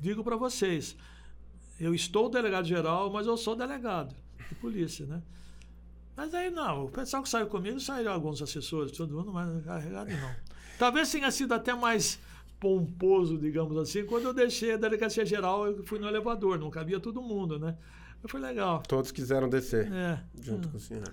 digo 0.00 0.24
para 0.24 0.36
vocês, 0.36 0.96
eu 1.78 1.94
estou 1.94 2.28
delegado 2.28 2.66
geral, 2.66 3.10
mas 3.10 3.26
eu 3.26 3.36
sou 3.36 3.54
delegado 3.54 4.14
de 4.48 4.54
polícia, 4.56 5.06
né? 5.06 5.22
Mas 6.16 6.34
aí 6.34 6.50
não, 6.50 6.84
o 6.86 6.90
pessoal 6.90 7.22
que 7.22 7.28
saiu 7.28 7.46
comigo 7.46 7.80
saíram 7.80 8.12
alguns 8.12 8.42
assessores, 8.42 8.92
todo 8.92 9.14
mundo, 9.16 9.32
mas 9.32 9.64
carregado 9.64 10.10
não. 10.10 10.34
Talvez 10.78 11.10
tenha 11.10 11.30
sido 11.30 11.54
até 11.54 11.74
mais 11.74 12.18
pomposo, 12.60 13.38
digamos 13.38 13.76
assim, 13.76 14.04
quando 14.04 14.24
eu 14.26 14.34
deixei 14.34 14.72
a 14.72 14.76
delegacia 14.76 15.24
geral, 15.24 15.66
eu 15.66 15.82
fui 15.84 15.98
no 15.98 16.06
elevador, 16.08 16.58
não 16.58 16.70
cabia 16.70 17.00
todo 17.00 17.22
mundo, 17.22 17.58
né? 17.58 17.76
Foi 18.26 18.38
legal. 18.40 18.82
Todos 18.86 19.10
quiseram 19.10 19.48
descer 19.48 19.92
É. 19.92 20.22
junto 20.40 20.68
com 20.68 20.76
o 20.76 20.80
senhor. 20.80 21.10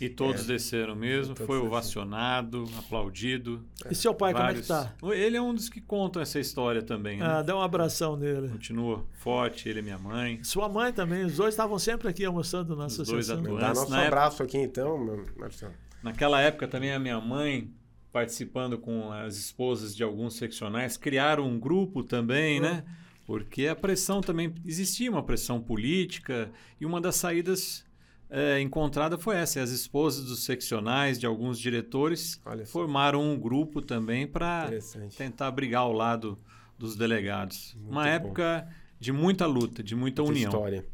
E 0.00 0.08
todos 0.08 0.44
É. 0.44 0.46
desceram 0.46 0.94
mesmo, 0.94 1.34
Todos 1.34 1.46
foi 1.46 1.56
desceram. 1.56 1.66
ovacionado, 1.66 2.64
aplaudido. 2.78 3.64
E 3.90 3.94
seu 3.94 4.14
pai, 4.14 4.32
Vários- 4.32 4.66
como 4.66 4.80
é 4.80 4.84
que 4.84 4.90
tá? 5.00 5.14
Ele 5.14 5.36
é 5.36 5.42
um 5.42 5.52
dos 5.52 5.68
que 5.68 5.80
contam 5.80 6.22
essa 6.22 6.38
história 6.38 6.82
também, 6.82 7.18
né? 7.18 7.26
Ah, 7.26 7.42
dá 7.42 7.56
um 7.56 7.60
abração 7.60 8.16
nele. 8.16 8.48
Continua 8.48 9.04
forte, 9.14 9.68
ele 9.68 9.80
e 9.80 9.82
minha 9.82 9.98
mãe. 9.98 10.42
Sua 10.44 10.68
mãe 10.68 10.92
também, 10.92 11.24
os 11.24 11.36
dois 11.36 11.54
estavam 11.54 11.78
sempre 11.78 12.08
aqui 12.08 12.24
almoçando 12.24 12.76
na 12.76 12.86
Os 12.86 12.96
dois 12.96 13.08
associação. 13.08 13.40
atuantes. 13.44 13.60
Dá 13.60 13.68
nosso 13.74 13.90
na 13.90 13.96
época- 14.02 14.06
abraço 14.16 14.42
aqui 14.42 14.58
então, 14.58 14.98
meu 15.04 15.24
Marcelo. 15.36 15.72
Naquela 16.02 16.40
época 16.40 16.68
também 16.68 16.92
a 16.92 16.98
minha 17.00 17.20
mãe, 17.20 17.68
participando 18.12 18.78
com 18.78 19.10
as 19.12 19.36
esposas 19.36 19.96
de 19.96 20.02
alguns 20.02 20.34
seccionais, 20.36 20.96
criaram 20.96 21.44
um 21.46 21.58
grupo 21.58 22.02
também, 22.04 22.60
né? 22.60 22.84
Porque 23.26 23.66
a 23.66 23.76
pressão 23.76 24.20
também, 24.22 24.54
existia 24.64 25.10
uma 25.10 25.22
pressão 25.22 25.60
política 25.60 26.50
e 26.80 26.86
uma 26.86 27.00
das 27.00 27.16
saídas 27.16 27.84
é, 28.30 28.60
encontrada 28.60 29.16
foi 29.16 29.36
essa. 29.36 29.60
As 29.60 29.70
esposas 29.70 30.24
dos 30.24 30.44
seccionais, 30.44 31.18
de 31.18 31.26
alguns 31.26 31.58
diretores, 31.58 32.40
formaram 32.66 33.22
um 33.22 33.38
grupo 33.38 33.80
também 33.80 34.26
para 34.26 34.70
tentar 35.16 35.50
brigar 35.50 35.82
ao 35.82 35.92
lado 35.92 36.38
dos 36.78 36.96
delegados. 36.96 37.74
Muito 37.74 37.90
uma 37.90 38.02
bom. 38.02 38.08
época 38.08 38.68
de 39.00 39.12
muita 39.12 39.46
luta, 39.46 39.82
de 39.82 39.94
muita 39.94 40.22
Muita 40.22 40.32
união. 40.36 40.50
História. 40.50 40.86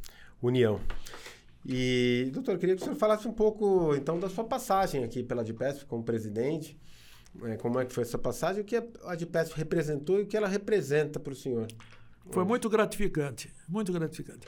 União. 0.42 0.80
E, 1.66 2.30
doutor, 2.32 2.58
queria 2.58 2.76
que 2.76 2.82
o 2.82 2.84
senhor 2.84 2.96
falasse 2.96 3.26
um 3.26 3.32
pouco, 3.32 3.94
então, 3.96 4.20
da 4.20 4.28
sua 4.28 4.44
passagem 4.44 5.02
aqui 5.02 5.22
pela 5.22 5.42
DPESP 5.42 5.86
como 5.86 6.04
presidente. 6.04 6.78
É, 7.42 7.56
como 7.56 7.80
é 7.80 7.84
que 7.84 7.92
foi 7.92 8.04
essa 8.04 8.18
passagem, 8.18 8.62
o 8.62 8.64
que 8.64 8.76
a 8.76 9.14
DPESP 9.16 9.56
representou 9.56 10.20
e 10.20 10.22
o 10.22 10.26
que 10.26 10.36
ela 10.36 10.46
representa 10.46 11.18
para 11.18 11.32
o 11.32 11.36
senhor. 11.36 11.66
Foi 12.30 12.44
muito 12.44 12.68
gratificante, 12.68 13.52
muito 13.68 13.92
gratificante. 13.92 14.46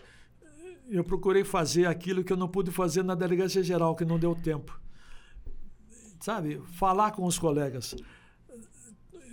Eu 0.89 1.03
procurei 1.05 1.43
fazer 1.45 1.87
aquilo 1.87 2.23
que 2.23 2.33
eu 2.33 2.37
não 2.37 2.49
pude 2.49 2.71
fazer 2.71 3.03
na 3.03 3.15
delegacia 3.15 3.63
geral, 3.63 3.97
que 3.97 4.05
não 4.05 4.19
deu 4.19 4.35
tempo. 4.35 4.79
Sabe, 6.21 6.61
falar 6.79 7.11
com 7.13 7.25
os 7.25 7.39
colegas. 7.39 7.95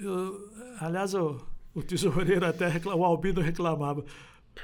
Eu- 0.02 0.50
aliás, 0.80 1.14
o, 1.14 1.40
tesoureiro 1.82 2.46
até 2.46 2.68
recla- 2.68 2.96
o 2.96 3.04
Albino 3.04 3.42
reclamava. 3.42 4.04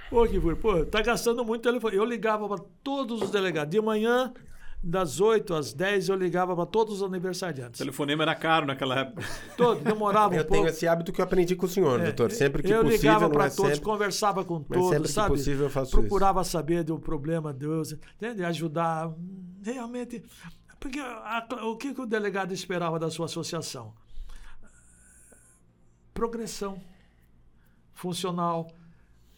Pô, 0.10 0.27
que 0.27 0.39
pô, 0.55 0.86
tá 0.86 1.01
gastando 1.01 1.43
muito 1.46 1.63
telefone. 1.63 1.96
Eu 1.96 2.05
ligava 2.05 2.48
para 2.48 2.63
todos 2.84 3.22
os 3.22 3.31
delegados. 3.31 3.72
De 3.72 3.81
manhã, 3.81 4.34
das 4.81 5.19
8 5.19 5.53
às 5.53 5.74
10, 5.74 6.07
eu 6.09 6.15
ligava 6.15 6.55
para 6.55 6.65
todos 6.65 6.95
os 6.95 7.01
O 7.01 7.05
aniversariantes. 7.05 7.77
telefonema 7.79 8.24
era 8.24 8.33
caro 8.33 8.65
naquela 8.65 9.00
época. 9.00 9.24
Todos, 9.57 9.83
demorava 9.83 10.33
um 10.36 10.38
Eu 10.38 10.45
pouco. 10.45 10.53
tenho 10.63 10.67
esse 10.67 10.88
hábito 10.88 11.12
que 11.12 11.19
eu 11.19 11.25
aprendi 11.25 11.55
com 11.55 11.65
o 11.65 11.69
senhor, 11.69 12.00
É, 12.00 12.05
doutor. 12.05 12.31
Sempre 12.31 12.63
que 12.63 12.69
eu 12.69 12.81
possível, 12.83 12.98
ligava 12.98 13.25
não 13.25 13.31
para 13.31 13.45
é 13.45 13.50
todos, 13.50 13.71
sempre, 13.74 13.86
conversava 13.86 14.45
com 14.45 14.59
mas 14.59 14.67
todos, 14.67 14.89
sempre 14.89 15.03
que 15.07 15.13
sabe? 15.13 15.29
possível 15.29 15.65
eu 15.65 15.69
faço 15.69 15.91
Procurava 15.91 16.43
saber 16.45 16.83
do 16.83 16.98
problema 16.98 17.51
deles, 17.51 17.91
entende? 18.15 18.43
Ajudar, 18.45 19.12
realmente. 19.63 20.24
Porque 20.79 21.00
a- 21.00 21.45
o 21.63 21.75
que, 21.75 21.93
que 21.93 22.00
o 22.01 22.05
delegado 22.05 22.53
esperava 22.53 22.98
da 22.98 23.09
sua 23.12 23.25
associação? 23.25 23.93
Progressão 26.13 26.81
funcional, 27.94 28.68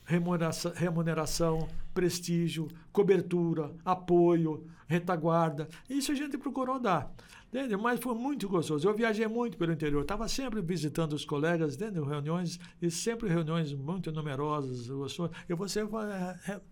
remuneração, 0.06 0.72
remuneração, 0.76 1.68
prestígio, 1.94 2.68
cobertura, 2.92 3.74
apoio, 3.84 4.66
retaguarda. 4.88 5.68
Isso 5.90 6.12
a 6.12 6.16
gente 6.16 6.38
procurou 6.38 6.80
dar. 6.80 7.14
Entende? 7.54 7.76
Mas 7.76 8.00
foi 8.00 8.16
muito 8.16 8.48
gostoso. 8.48 8.88
Eu 8.88 8.96
viajei 8.96 9.28
muito 9.28 9.58
pelo 9.58 9.74
interior, 9.74 10.04
estava 10.04 10.26
sempre 10.30 10.62
visitando 10.62 11.12
os 11.12 11.26
colegas, 11.26 11.76
entende? 11.76 12.00
reuniões, 12.00 12.58
e 12.82 12.90
sempre 12.90 13.28
reuniões 13.28 13.74
muito 13.74 14.10
numerosas. 14.10 14.88
gostosas. 14.88 15.36
E 15.50 15.54
você 15.54 15.82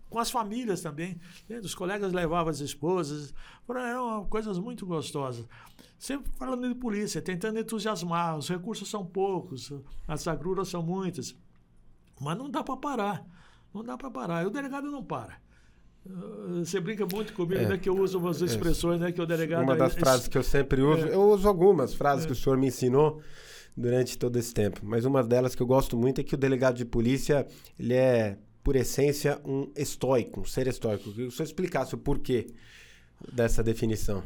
com 0.08 0.18
as 0.18 0.30
famílias 0.30 0.80
também. 0.80 1.20
Os 1.62 1.74
colegas 1.74 2.14
levavam 2.14 2.50
as 2.50 2.60
esposas. 2.60 3.34
Foram, 3.66 3.80
eram 3.82 4.24
coisas 4.24 4.58
muito 4.58 4.86
gostosas. 4.86 5.46
Sempre 5.98 6.32
falando 6.38 6.66
de 6.66 6.74
polícia, 6.74 7.20
tentando 7.20 7.58
entusiasmar. 7.58 8.38
Os 8.38 8.48
recursos 8.48 8.88
são 8.88 9.04
poucos, 9.04 9.70
as 10.08 10.26
agruras 10.26 10.68
são 10.68 10.82
muitas. 10.82 11.36
Mas 12.18 12.38
não 12.38 12.48
dá 12.50 12.64
para 12.64 12.76
parar. 12.78 13.39
Não 13.72 13.82
dá 13.84 13.96
para 13.96 14.10
parar. 14.10 14.42
E 14.42 14.46
o 14.46 14.50
delegado 14.50 14.90
não 14.90 15.02
para. 15.04 15.38
Uh, 16.06 16.64
Você 16.64 16.80
brinca 16.80 17.06
muito 17.06 17.32
comigo, 17.34 17.60
É. 17.60 17.68
né? 17.68 17.78
Que 17.78 17.88
eu 17.88 17.96
uso 17.98 18.18
umas 18.18 18.40
expressões, 18.40 19.00
né? 19.00 19.12
Que 19.12 19.20
o 19.20 19.26
delegado. 19.26 19.62
Uma 19.62 19.76
das 19.76 19.96
é- 19.96 20.00
frases 20.00 20.26
que 20.28 20.36
eu 20.38 20.42
sempre 20.42 20.80
uso, 20.82 21.06
É. 21.06 21.14
eu 21.14 21.22
uso 21.30 21.46
algumas 21.46 21.94
frases 21.94 22.24
que 22.26 22.32
o 22.32 22.34
senhor 22.34 22.56
me 22.58 22.66
ensinou 22.68 23.20
durante 23.76 24.16
todo 24.18 24.36
esse 24.36 24.52
tempo, 24.52 24.80
mas 24.82 25.04
uma 25.04 25.22
delas 25.22 25.54
que 25.54 25.62
eu 25.62 25.66
gosto 25.66 25.96
muito 25.96 26.20
é 26.20 26.24
que 26.24 26.34
o 26.34 26.38
delegado 26.38 26.76
de 26.76 26.84
polícia, 26.84 27.46
ele 27.78 27.94
é, 27.94 28.38
por 28.64 28.76
essência, 28.76 29.40
um 29.44 29.70
estoico, 29.76 30.40
um 30.40 30.44
ser 30.44 30.66
estoico. 30.66 31.12
Que 31.12 31.22
o 31.24 31.30
senhor 31.30 31.44
explicasse 31.46 31.94
o 31.94 31.98
porquê 31.98 32.46
dessa 33.32 33.62
definição. 33.62 34.22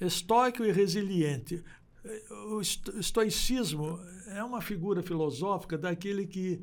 estoico 0.00 0.64
e 0.64 0.72
resiliente. 0.72 1.62
O 2.50 2.60
esto- 2.62 2.98
estoicismo 2.98 4.00
é 4.28 4.42
uma 4.42 4.62
figura 4.62 5.02
filosófica 5.02 5.76
daquele 5.76 6.26
que 6.26 6.62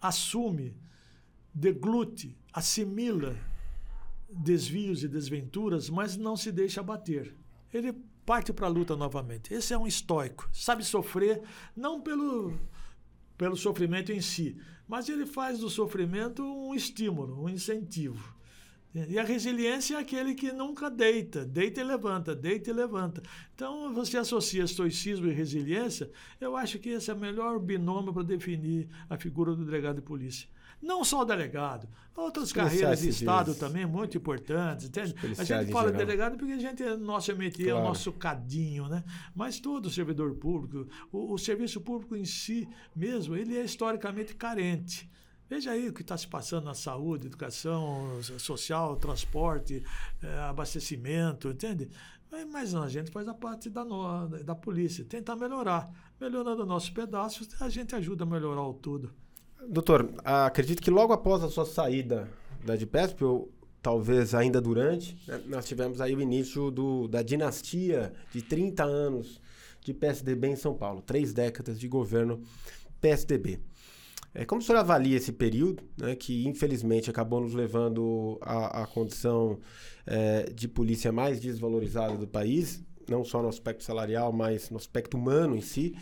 assume, 0.00 0.74
deglute, 1.54 2.36
assimila 2.52 3.36
desvios 4.28 5.02
e 5.02 5.08
desventuras, 5.08 5.88
mas 5.88 6.16
não 6.16 6.36
se 6.36 6.52
deixa 6.52 6.80
abater. 6.80 7.34
Ele 7.72 7.94
parte 8.24 8.52
para 8.52 8.66
a 8.66 8.70
luta 8.70 8.94
novamente. 8.94 9.54
Esse 9.54 9.72
é 9.72 9.78
um 9.78 9.86
estoico. 9.86 10.48
Sabe 10.52 10.84
sofrer, 10.84 11.40
não 11.74 12.00
pelo, 12.00 12.52
pelo 13.38 13.56
sofrimento 13.56 14.12
em 14.12 14.20
si, 14.20 14.60
mas 14.86 15.08
ele 15.08 15.24
faz 15.24 15.60
do 15.60 15.70
sofrimento 15.70 16.42
um 16.42 16.74
estímulo, 16.74 17.42
um 17.42 17.48
incentivo. 17.48 18.36
E 18.94 19.18
a 19.18 19.22
resiliência 19.22 19.96
é 19.96 20.00
aquele 20.00 20.34
que 20.34 20.50
nunca 20.50 20.90
deita, 20.90 21.44
deita 21.44 21.80
e 21.80 21.84
levanta, 21.84 22.34
deita 22.34 22.70
e 22.70 22.72
levanta. 22.72 23.22
Então, 23.54 23.92
você 23.94 24.16
associa 24.16 24.64
estoicismo 24.64 25.26
e 25.26 25.32
resiliência, 25.32 26.10
eu 26.40 26.56
acho 26.56 26.78
que 26.78 26.88
esse 26.88 27.10
é 27.10 27.14
o 27.14 27.18
melhor 27.18 27.58
binômio 27.58 28.12
para 28.12 28.22
definir 28.22 28.88
a 29.08 29.16
figura 29.16 29.54
do 29.54 29.64
delegado 29.64 29.96
de 29.96 30.02
polícia. 30.02 30.48
Não 30.80 31.02
só 31.02 31.22
o 31.22 31.24
delegado, 31.24 31.88
outras 32.16 32.52
carreiras 32.52 33.00
de. 33.00 33.08
Estado 33.08 33.54
também 33.54 33.84
muito 33.84 34.16
importantes, 34.16 34.86
entende? 34.86 35.14
A 35.38 35.44
gente 35.44 35.72
fala 35.72 35.88
geral. 35.88 36.06
delegado 36.06 36.36
porque 36.38 36.52
a 36.52 36.58
gente 36.58 36.82
é 36.82 36.96
nosso 36.96 37.34
métier, 37.36 37.68
é 37.68 37.72
o 37.72 37.76
Claro. 37.76 37.88
nosso 37.88 38.12
cadinho, 38.12 38.88
né? 38.88 39.02
Mas 39.34 39.58
todo 39.58 39.90
servidor 39.90 40.34
público, 40.36 40.88
o, 41.10 41.34
o 41.34 41.38
serviço 41.38 41.80
público 41.80 42.14
em 42.14 42.24
si 42.24 42.68
mesmo, 42.94 43.34
ele 43.36 43.56
é 43.56 43.64
historicamente 43.64 44.34
carente. 44.36 45.10
Veja 45.50 45.70
aí 45.72 45.88
o 45.88 45.92
que 45.94 46.02
está 46.02 46.16
se 46.16 46.28
passando 46.28 46.64
na 46.66 46.74
saúde, 46.74 47.26
educação 47.26 48.20
social, 48.38 48.94
transporte, 48.96 49.82
eh, 50.22 50.38
abastecimento, 50.40 51.48
entende? 51.48 51.88
Mas- 52.30 52.44
Mas 52.52 52.74
a 52.74 52.86
gente 52.88 53.10
faz 53.10 53.26
a 53.26 53.32
parte 53.34 53.70
da, 53.70 53.84
no- 53.84 54.28
da 54.44 54.54
polícia, 54.54 55.04
tentar 55.04 55.34
melhorar. 55.34 55.90
Melhorando 56.20 56.66
nossos 56.66 56.90
pedaços, 56.90 57.48
a 57.62 57.68
gente 57.70 57.94
ajuda 57.96 58.24
a 58.24 58.26
melhorar 58.26 58.62
o 58.62 58.74
todo. 58.74 59.10
Doutor, 59.66 60.10
acredito 60.24 60.82
que 60.82 60.90
logo 60.90 61.12
após 61.12 61.42
a 61.42 61.48
sua 61.48 61.66
saída 61.66 62.28
da 62.64 62.76
DPESP, 62.76 63.24
ou 63.24 63.50
talvez 63.82 64.34
ainda 64.34 64.60
durante, 64.60 65.16
né, 65.26 65.40
nós 65.46 65.66
tivemos 65.66 66.00
aí 66.00 66.14
o 66.14 66.20
início 66.20 66.70
do, 66.70 67.08
da 67.08 67.22
dinastia 67.22 68.12
de 68.32 68.42
30 68.42 68.84
anos 68.84 69.40
de 69.84 69.94
PSDB 69.94 70.48
em 70.48 70.56
São 70.56 70.74
Paulo. 70.74 71.02
Três 71.02 71.32
décadas 71.32 71.78
de 71.78 71.88
governo 71.88 72.42
PSDB. 73.00 73.60
É, 74.34 74.44
como 74.44 74.60
o 74.60 74.64
senhor 74.64 74.78
avalia 74.78 75.16
esse 75.16 75.32
período, 75.32 75.82
né, 75.96 76.14
que 76.14 76.46
infelizmente 76.46 77.10
acabou 77.10 77.40
nos 77.40 77.54
levando 77.54 78.38
à, 78.40 78.82
à 78.82 78.86
condição 78.86 79.58
é, 80.06 80.50
de 80.50 80.68
polícia 80.68 81.10
mais 81.10 81.40
desvalorizada 81.40 82.16
do 82.16 82.26
país, 82.26 82.82
não 83.08 83.24
só 83.24 83.42
no 83.42 83.48
aspecto 83.48 83.82
salarial, 83.82 84.32
mas 84.32 84.70
no 84.70 84.76
aspecto 84.76 85.16
humano 85.16 85.56
em 85.56 85.62
si? 85.62 85.94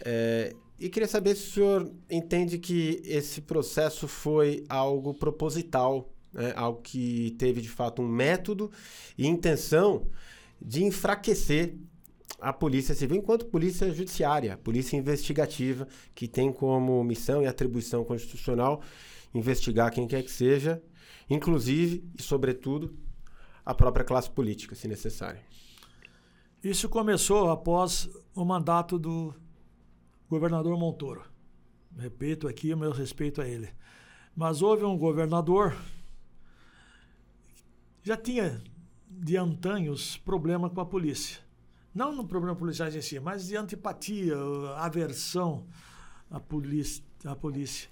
É, 0.00 0.54
e 0.78 0.88
queria 0.88 1.08
saber 1.08 1.34
se 1.34 1.48
o 1.48 1.52
senhor 1.54 1.92
entende 2.10 2.58
que 2.58 3.00
esse 3.04 3.40
processo 3.40 4.06
foi 4.06 4.64
algo 4.68 5.14
proposital, 5.14 6.12
né, 6.32 6.52
algo 6.54 6.82
que 6.82 7.34
teve 7.38 7.60
de 7.60 7.68
fato 7.68 8.02
um 8.02 8.08
método 8.08 8.70
e 9.16 9.26
intenção 9.26 10.06
de 10.60 10.84
enfraquecer 10.84 11.76
a 12.38 12.52
Polícia 12.52 12.94
Civil 12.94 13.16
enquanto 13.16 13.46
polícia 13.46 13.90
judiciária, 13.90 14.58
polícia 14.58 14.96
investigativa, 14.96 15.88
que 16.14 16.28
tem 16.28 16.52
como 16.52 17.02
missão 17.02 17.42
e 17.42 17.46
atribuição 17.46 18.04
constitucional 18.04 18.82
investigar 19.34 19.90
quem 19.90 20.06
quer 20.06 20.22
que 20.22 20.30
seja, 20.30 20.82
inclusive 21.28 22.04
e 22.18 22.22
sobretudo 22.22 22.96
a 23.64 23.74
própria 23.74 24.04
classe 24.04 24.30
política, 24.30 24.74
se 24.74 24.86
necessário. 24.86 25.40
Isso 26.62 26.88
começou 26.88 27.50
após 27.50 28.08
o 28.34 28.44
mandato 28.44 28.98
do 28.98 29.34
governador 30.28 30.76
Montoro. 30.78 31.24
Repito 31.98 32.46
aqui 32.48 32.72
o 32.72 32.76
meu 32.76 32.90
respeito 32.90 33.40
a 33.40 33.48
ele. 33.48 33.70
Mas 34.34 34.60
houve 34.60 34.84
um 34.84 34.98
governador 34.98 35.76
já 38.06 38.16
tinha 38.16 38.62
de 39.10 39.36
antanhos 39.36 40.16
problema 40.16 40.70
com 40.70 40.80
a 40.80 40.86
polícia. 40.86 41.40
Não 41.92 42.14
no 42.14 42.24
problema 42.24 42.54
policial 42.54 42.88
em 42.88 43.02
si, 43.02 43.18
mas 43.18 43.48
de 43.48 43.56
antipatia, 43.56 44.36
aversão 44.76 45.66
à 46.30 46.38
polícia. 46.38 47.02
À 47.24 47.34
polícia. 47.34 47.90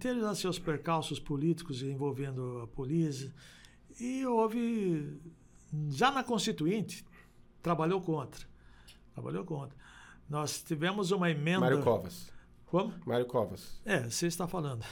Teve 0.00 0.20
lá 0.20 0.34
seus 0.34 0.58
percalços 0.58 1.20
políticos 1.20 1.84
envolvendo 1.84 2.62
a 2.64 2.66
polícia. 2.66 3.32
E 4.00 4.26
houve, 4.26 5.20
já 5.90 6.10
na 6.10 6.24
Constituinte, 6.24 7.04
trabalhou 7.62 8.00
contra. 8.00 8.44
Trabalhou 9.12 9.44
contra. 9.44 9.78
Nós 10.28 10.62
tivemos 10.62 11.10
uma 11.10 11.30
emenda. 11.30 11.60
Mário 11.60 11.82
Covas. 11.82 12.32
Como? 12.66 12.92
Mário 13.06 13.26
Covas. 13.26 13.80
É, 13.84 14.00
você 14.00 14.26
está 14.26 14.46
falando. 14.46 14.84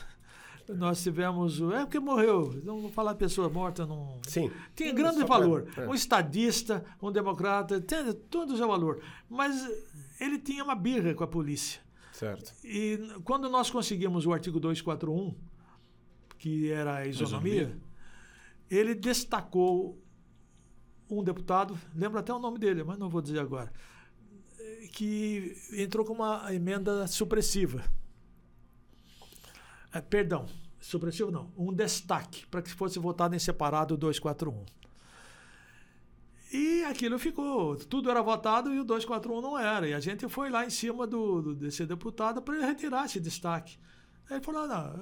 Nós 0.69 1.03
tivemos. 1.03 1.61
É 1.61 1.81
porque 1.81 1.99
morreu. 1.99 2.61
Não 2.63 2.81
vou 2.81 2.91
falar 2.91 3.15
pessoa 3.15 3.49
morta. 3.49 3.87
Não... 3.87 4.21
Sim. 4.27 4.51
Tinha 4.75 4.93
grande 4.93 5.25
valor. 5.25 5.63
Pra, 5.65 5.85
é. 5.85 5.89
Um 5.89 5.95
estadista, 5.95 6.85
um 7.01 7.11
democrata, 7.11 7.81
tem 7.81 8.13
todo 8.13 8.55
o 8.55 8.57
seu 8.57 8.69
valor. 8.69 9.03
Mas 9.29 9.69
ele 10.21 10.39
tinha 10.39 10.63
uma 10.63 10.75
birra 10.75 11.15
com 11.15 11.25
a 11.25 11.27
polícia. 11.27 11.81
Certo. 12.13 12.55
E 12.63 12.99
quando 13.25 13.49
nós 13.49 13.71
conseguimos 13.71 14.27
o 14.27 14.33
artigo 14.33 14.61
241, 14.61 15.35
que 16.39 16.71
era 16.71 16.99
a 16.99 17.07
isonomia, 17.07 17.63
isonomia, 17.63 17.83
ele 18.71 18.95
destacou 18.95 20.01
um 21.11 21.23
deputado, 21.23 21.79
lembro 21.95 22.19
até 22.19 22.33
o 22.33 22.39
nome 22.39 22.59
dele, 22.59 22.85
mas 22.85 22.99
não 22.99 23.09
vou 23.09 23.21
dizer 23.21 23.39
agora, 23.39 23.73
que 24.89 25.57
entrou 25.73 26.05
com 26.05 26.13
uma 26.13 26.53
emenda 26.55 27.07
supressiva. 27.07 27.85
É, 29.93 30.01
perdão, 30.01 30.47
supressivo 30.81 31.31
não, 31.31 31.53
um 31.57 31.73
destaque 31.73 32.47
para 32.47 32.63
que 32.63 32.71
fosse 32.71 32.99
votado 32.99 33.35
em 33.35 33.39
separado 33.39 33.95
o 33.95 33.97
241. 33.97 34.65
E 36.53 36.85
aquilo 36.85 37.19
ficou, 37.19 37.77
tudo 37.77 38.11
era 38.11 38.21
votado 38.21 38.75
e 38.75 38.79
o 38.79 38.85
241 38.85 39.41
não 39.41 39.59
era. 39.59 39.89
E 39.89 39.95
a 39.95 40.01
gente 40.01 40.29
foi 40.29 40.51
lá 40.51 40.67
em 40.67 40.71
cima 40.71 41.07
do, 41.07 41.41
do 41.41 41.55
desse 41.55 41.87
deputado 41.87 42.43
para 42.43 42.57
ele 42.57 42.67
retirar 42.67 43.07
esse 43.07 43.19
destaque. 43.19 43.79
Aí 44.29 44.37
ele 44.37 44.45
falou: 44.45 44.69
não, 44.69 44.93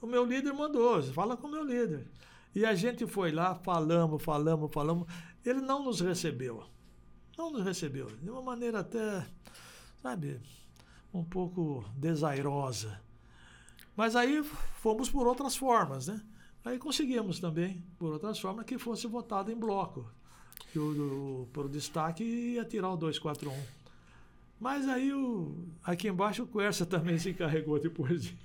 o 0.00 0.06
meu 0.06 0.24
líder 0.24 0.54
mandou, 0.54 1.02
fala 1.02 1.36
com 1.36 1.46
o 1.46 1.50
meu 1.50 1.62
líder. 1.62 2.06
E 2.54 2.64
a 2.64 2.74
gente 2.74 3.06
foi 3.06 3.32
lá, 3.32 3.54
falamos, 3.54 4.22
falamos, 4.22 4.72
falamos. 4.72 5.06
Ele 5.44 5.60
não 5.60 5.84
nos 5.84 6.00
recebeu. 6.00 6.64
Não 7.36 7.50
nos 7.50 7.64
recebeu. 7.64 8.06
De 8.22 8.30
uma 8.30 8.42
maneira 8.42 8.80
até, 8.80 9.26
sabe, 10.02 10.40
um 11.12 11.24
pouco 11.24 11.84
desairosa. 11.96 13.00
Mas 13.96 14.14
aí 14.14 14.42
fomos 14.80 15.08
por 15.08 15.26
outras 15.26 15.56
formas, 15.56 16.06
né? 16.06 16.20
Aí 16.64 16.78
conseguimos 16.78 17.38
também, 17.38 17.82
por 17.98 18.12
outras 18.12 18.38
formas, 18.38 18.66
que 18.66 18.78
fosse 18.78 19.06
votado 19.06 19.50
em 19.50 19.56
bloco 19.56 20.06
que 20.76 20.78
o, 20.78 21.48
por 21.52 21.68
destaque 21.68 22.22
ia 22.22 22.64
tirar 22.64 22.90
o 22.90 22.96
241. 22.96 23.58
Mas 24.60 24.86
aí 24.88 25.12
o, 25.12 25.54
aqui 25.82 26.08
embaixo 26.08 26.42
o 26.42 26.46
Quercia 26.46 26.84
também 26.84 27.18
se 27.18 27.30
encarregou 27.30 27.78
depois 27.78 28.22
de, 28.24 28.36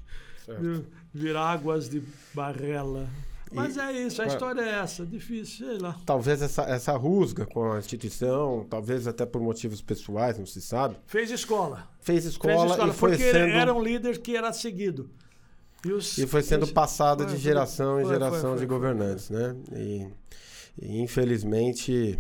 de 0.48 0.86
virar 1.14 1.52
águas 1.52 1.90
de 1.90 2.02
barrela. 2.34 3.10
Mas 3.52 3.76
e, 3.76 3.80
é 3.80 3.92
isso, 3.92 4.22
a 4.22 4.28
história 4.28 4.62
é 4.62 4.80
essa, 4.80 5.06
difícil, 5.06 5.68
sei 5.68 5.78
lá. 5.78 5.98
Talvez 6.06 6.42
essa, 6.42 6.64
essa 6.64 6.96
rusga 6.96 7.46
com 7.46 7.74
a 7.74 7.80
instituição, 7.80 8.66
talvez 8.70 9.08
até 9.08 9.26
por 9.26 9.42
motivos 9.42 9.82
pessoais, 9.82 10.38
não 10.38 10.46
se 10.46 10.62
sabe. 10.62 10.96
Fez 11.06 11.30
escola. 11.32 11.90
Fez 12.00 12.26
escola, 12.26 12.54
Fez 12.54 12.72
escola 12.72 12.90
e 12.90 12.94
foi 12.94 13.10
porque 13.12 13.32
sendo... 13.32 13.52
era 13.52 13.74
um 13.74 13.82
líder 13.82 14.20
que 14.20 14.36
era 14.36 14.52
seguido. 14.54 15.10
E, 15.86 15.92
os, 15.92 16.18
e 16.18 16.28
foi 16.28 16.44
sendo 16.44 16.68
passado 16.68 17.26
de 17.26 17.38
geração 17.38 17.96
foi, 17.96 18.04
em 18.04 18.08
geração 18.08 18.42
foi, 18.42 18.50
foi, 18.50 18.60
de 18.60 18.66
governantes, 18.68 19.30
né? 19.32 19.56
E 19.76 20.08
e, 20.80 21.00
infelizmente, 21.02 22.20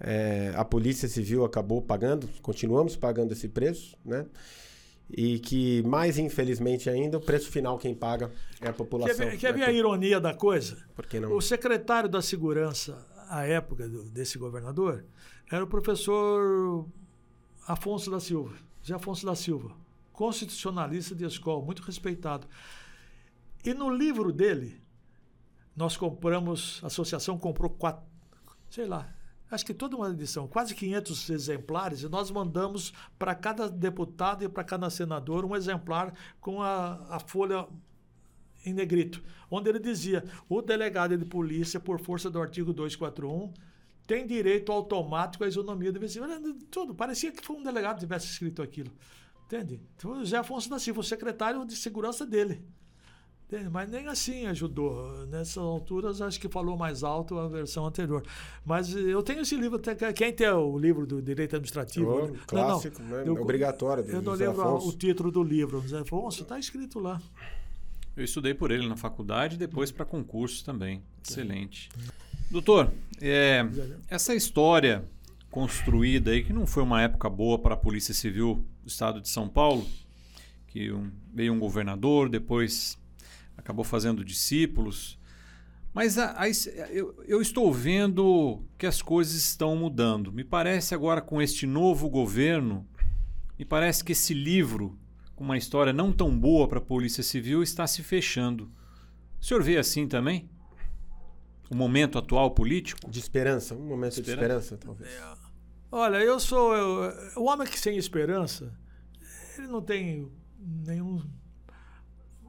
é, 0.00 0.52
a 0.56 0.64
Polícia 0.64 1.08
Civil 1.08 1.44
acabou 1.44 1.80
pagando, 1.80 2.28
continuamos 2.42 2.96
pagando 2.96 3.32
esse 3.32 3.48
preço, 3.48 3.96
né? 4.04 4.26
E 5.10 5.38
que, 5.38 5.82
mais 5.82 6.18
infelizmente 6.18 6.88
ainda, 6.88 7.18
o 7.18 7.20
preço 7.20 7.50
final 7.50 7.78
quem 7.78 7.94
paga 7.94 8.32
é 8.60 8.68
a 8.68 8.72
população. 8.72 9.16
Quer 9.16 9.30
ver, 9.30 9.38
quer 9.38 9.52
ver 9.54 9.64
a 9.64 9.72
ironia 9.72 10.20
da 10.20 10.34
coisa? 10.34 10.82
Por 10.94 11.06
que 11.06 11.20
não? 11.20 11.32
O 11.32 11.40
secretário 11.40 12.08
da 12.08 12.22
Segurança, 12.22 13.06
à 13.28 13.44
época 13.44 13.88
do, 13.88 14.04
desse 14.04 14.38
governador, 14.38 15.04
era 15.50 15.62
o 15.62 15.66
professor 15.66 16.86
Afonso 17.66 18.10
da 18.10 18.18
Silva, 18.18 18.56
Zé 18.86 18.94
Afonso 18.94 19.24
da 19.26 19.34
Silva, 19.34 19.76
constitucionalista 20.12 21.14
de 21.14 21.24
escola, 21.24 21.64
muito 21.64 21.82
respeitado. 21.82 22.46
E 23.64 23.72
no 23.72 23.90
livro 23.90 24.32
dele, 24.32 24.82
nós 25.76 25.96
compramos, 25.96 26.80
a 26.82 26.86
associação 26.86 27.38
comprou 27.38 27.70
quatro, 27.70 28.04
sei 28.70 28.86
lá, 28.86 29.13
acho 29.54 29.64
que 29.64 29.72
toda 29.72 29.96
uma 29.96 30.10
edição, 30.10 30.46
quase 30.46 30.74
500 30.74 31.30
exemplares, 31.30 32.02
e 32.02 32.08
nós 32.08 32.30
mandamos 32.30 32.92
para 33.18 33.34
cada 33.34 33.68
deputado 33.68 34.44
e 34.44 34.48
para 34.48 34.64
cada 34.64 34.90
senador 34.90 35.44
um 35.44 35.54
exemplar 35.54 36.12
com 36.40 36.60
a, 36.60 37.06
a 37.08 37.20
folha 37.20 37.66
em 38.66 38.72
negrito, 38.72 39.22
onde 39.50 39.68
ele 39.68 39.78
dizia: 39.78 40.24
o 40.48 40.60
delegado 40.60 41.16
de 41.16 41.24
polícia, 41.24 41.78
por 41.78 42.00
força 42.00 42.30
do 42.30 42.40
artigo 42.40 42.72
241, 42.72 43.52
tem 44.06 44.26
direito 44.26 44.72
automático 44.72 45.44
à 45.44 45.48
isonomia 45.48 45.92
do 45.92 46.00
vizinho. 46.00 46.26
Tudo, 46.70 46.94
parecia 46.94 47.32
que 47.32 47.44
foi 47.44 47.56
um 47.56 47.62
delegado 47.62 47.96
que 47.96 48.00
tivesse 48.00 48.26
escrito 48.26 48.62
aquilo. 48.62 48.92
Entende? 49.46 49.80
Então, 49.96 50.12
o 50.12 50.18
José 50.20 50.36
Afonso 50.36 50.68
da 50.68 50.78
Silva, 50.78 51.00
o 51.00 51.04
secretário 51.04 51.64
de 51.64 51.76
segurança 51.76 52.26
dele. 52.26 52.64
Mas 53.70 53.90
nem 53.90 54.08
assim 54.08 54.46
ajudou. 54.46 55.26
Nessas 55.26 55.58
alturas, 55.58 56.20
acho 56.20 56.40
que 56.40 56.48
falou 56.48 56.76
mais 56.76 57.04
alto 57.04 57.38
a 57.38 57.46
versão 57.46 57.86
anterior. 57.86 58.22
Mas 58.64 58.94
eu 58.94 59.22
tenho 59.22 59.42
esse 59.42 59.56
livro, 59.56 59.80
quem 60.14 60.32
tem 60.32 60.48
o 60.48 60.76
livro 60.78 61.06
do 61.06 61.22
Direito 61.22 61.54
Administrativo? 61.54 62.32
Oh, 62.32 62.46
clássico, 62.46 63.02
não, 63.02 63.08
não. 63.10 63.16
Né? 63.16 63.24
Eu, 63.26 63.40
obrigatório. 63.40 64.04
Eu 64.04 64.22
não 64.22 64.32
lembro 64.32 64.76
o 64.76 64.92
título 64.92 65.30
do 65.30 65.42
livro. 65.42 65.80
José 65.82 66.00
Afonso, 66.00 66.42
está 66.42 66.58
escrito 66.58 66.98
lá. 66.98 67.20
Eu 68.16 68.24
estudei 68.24 68.54
por 68.54 68.70
ele 68.70 68.88
na 68.88 68.96
faculdade 68.96 69.56
e 69.56 69.58
depois 69.58 69.90
para 69.90 70.04
concurso 70.04 70.64
também. 70.64 71.02
Excelente. 71.22 71.90
Doutor, 72.50 72.92
é, 73.20 73.64
essa 74.08 74.34
história 74.34 75.04
construída 75.50 76.30
aí, 76.30 76.42
que 76.42 76.52
não 76.52 76.66
foi 76.66 76.82
uma 76.82 77.02
época 77.02 77.28
boa 77.28 77.58
para 77.58 77.74
a 77.74 77.76
Polícia 77.76 78.14
Civil 78.14 78.64
do 78.82 78.88
Estado 78.88 79.20
de 79.20 79.28
São 79.28 79.48
Paulo, 79.48 79.86
que 80.68 80.92
um, 80.92 81.10
veio 81.32 81.52
um 81.52 81.58
governador, 81.58 82.28
depois 82.28 82.98
acabou 83.56 83.84
fazendo 83.84 84.24
discípulos. 84.24 85.18
Mas 85.92 86.18
a, 86.18 86.40
a, 86.40 86.48
eu, 86.90 87.22
eu, 87.26 87.40
estou 87.40 87.72
vendo 87.72 88.62
que 88.76 88.84
as 88.84 89.00
coisas 89.00 89.34
estão 89.34 89.76
mudando. 89.76 90.32
Me 90.32 90.42
parece 90.42 90.94
agora 90.94 91.20
com 91.20 91.40
este 91.40 91.66
novo 91.66 92.10
governo, 92.10 92.86
me 93.56 93.64
parece 93.64 94.02
que 94.02 94.10
esse 94.10 94.34
livro, 94.34 94.98
com 95.36 95.44
uma 95.44 95.56
história 95.56 95.92
não 95.92 96.12
tão 96.12 96.36
boa 96.36 96.66
para 96.66 96.78
a 96.78 96.82
Polícia 96.82 97.22
Civil, 97.22 97.62
está 97.62 97.86
se 97.86 98.02
fechando. 98.02 98.70
O 99.40 99.44
senhor 99.44 99.62
vê 99.62 99.76
assim 99.76 100.08
também? 100.08 100.50
O 101.70 101.76
momento 101.76 102.18
atual 102.18 102.50
político? 102.50 103.08
De 103.08 103.20
esperança, 103.20 103.74
um 103.74 103.86
momento 103.86 104.18
esperança. 104.18 104.24
de 104.24 104.74
esperança, 104.74 104.76
talvez. 104.78 105.10
É. 105.10 105.34
Olha, 105.92 106.16
eu 106.16 106.40
sou. 106.40 106.74
Eu, 106.74 107.12
o 107.36 107.44
homem 107.44 107.68
que 107.68 107.78
sem 107.78 107.96
esperança, 107.96 108.76
ele 109.56 109.68
não 109.68 109.80
tem 109.80 110.28
nenhum 110.58 111.22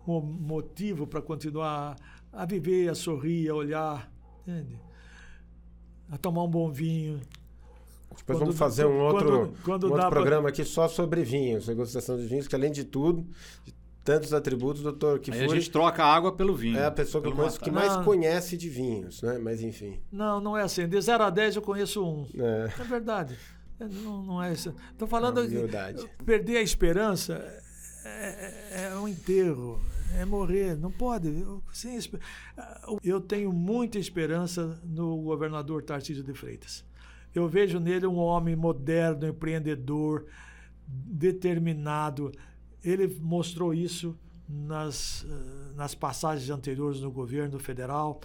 motivo 0.07 1.07
para 1.07 1.21
continuar 1.21 1.95
a 2.31 2.45
viver, 2.45 2.89
a 2.89 2.95
sorrir, 2.95 3.49
a 3.49 3.55
olhar, 3.55 4.11
entende? 4.41 4.79
A 6.09 6.17
tomar 6.17 6.43
um 6.43 6.49
bom 6.49 6.71
vinho. 6.71 7.19
Depois 8.09 8.23
quando, 8.25 8.39
vamos 8.39 8.57
fazer 8.57 8.85
um 8.85 8.99
outro, 8.99 9.29
quando, 9.29 9.63
quando 9.63 9.87
um 9.87 9.91
outro 9.91 10.09
programa 10.09 10.43
pra... 10.43 10.49
aqui 10.49 10.63
só 10.63 10.87
sobre 10.87 11.23
vinhos, 11.23 11.65
degustação 11.65 12.17
de 12.17 12.25
vinhos, 12.25 12.47
que 12.47 12.55
além 12.55 12.71
de 12.71 12.83
tudo, 12.83 13.25
de 13.65 13.73
tantos 14.03 14.33
atributos, 14.33 14.83
doutor 14.83 15.19
que 15.19 15.31
a 15.31 15.47
gente 15.47 15.69
troca 15.69 16.03
água 16.03 16.31
pelo 16.31 16.55
vinho. 16.55 16.77
É 16.77 16.85
a 16.85 16.91
pessoa 16.91 17.21
que, 17.23 17.31
conheço, 17.31 17.59
que 17.59 17.71
mais 17.71 17.95
conhece 17.97 18.55
de 18.55 18.69
vinhos, 18.69 19.21
né? 19.21 19.37
Mas 19.37 19.61
enfim. 19.61 19.99
Não, 20.11 20.39
não 20.39 20.55
é 20.55 20.61
assim. 20.61 20.87
De 20.87 21.01
0 21.01 21.23
a 21.23 21.29
10 21.29 21.57
eu 21.57 21.61
conheço 21.61 22.05
um. 22.05 22.27
É, 22.37 22.69
é 22.79 22.83
verdade. 22.83 23.37
Não, 23.79 24.23
não 24.23 24.43
é 24.43 24.53
isso. 24.53 24.73
Estou 24.91 25.07
falando. 25.07 25.41
É 25.43 26.23
perder 26.23 26.57
a 26.57 26.61
esperança 26.61 27.43
é, 28.05 28.53
é, 28.71 28.83
é 28.91 28.95
um 28.95 29.07
enterro 29.07 29.81
é 30.13 30.23
morrer, 30.23 30.77
não 30.77 30.91
pode. 30.91 31.27
Eu, 31.27 31.61
sem, 31.73 31.99
eu 33.03 33.19
tenho 33.19 33.51
muita 33.51 33.99
esperança 33.99 34.79
no 34.83 35.21
governador 35.21 35.83
Tarcísio 35.83 36.23
de 36.23 36.33
Freitas. 36.33 36.85
Eu 37.33 37.49
vejo 37.49 37.79
nele 37.79 38.07
um 38.07 38.17
homem 38.17 38.55
moderno, 38.55 39.27
empreendedor, 39.27 40.25
determinado. 40.87 42.31
Ele 42.83 43.07
mostrou 43.19 43.73
isso 43.73 44.17
nas, 44.47 45.25
eh, 45.25 45.75
nas 45.75 45.93
passagens 45.93 46.49
anteriores 46.49 47.01
no 47.01 47.11
governo 47.11 47.59
federal 47.59 48.21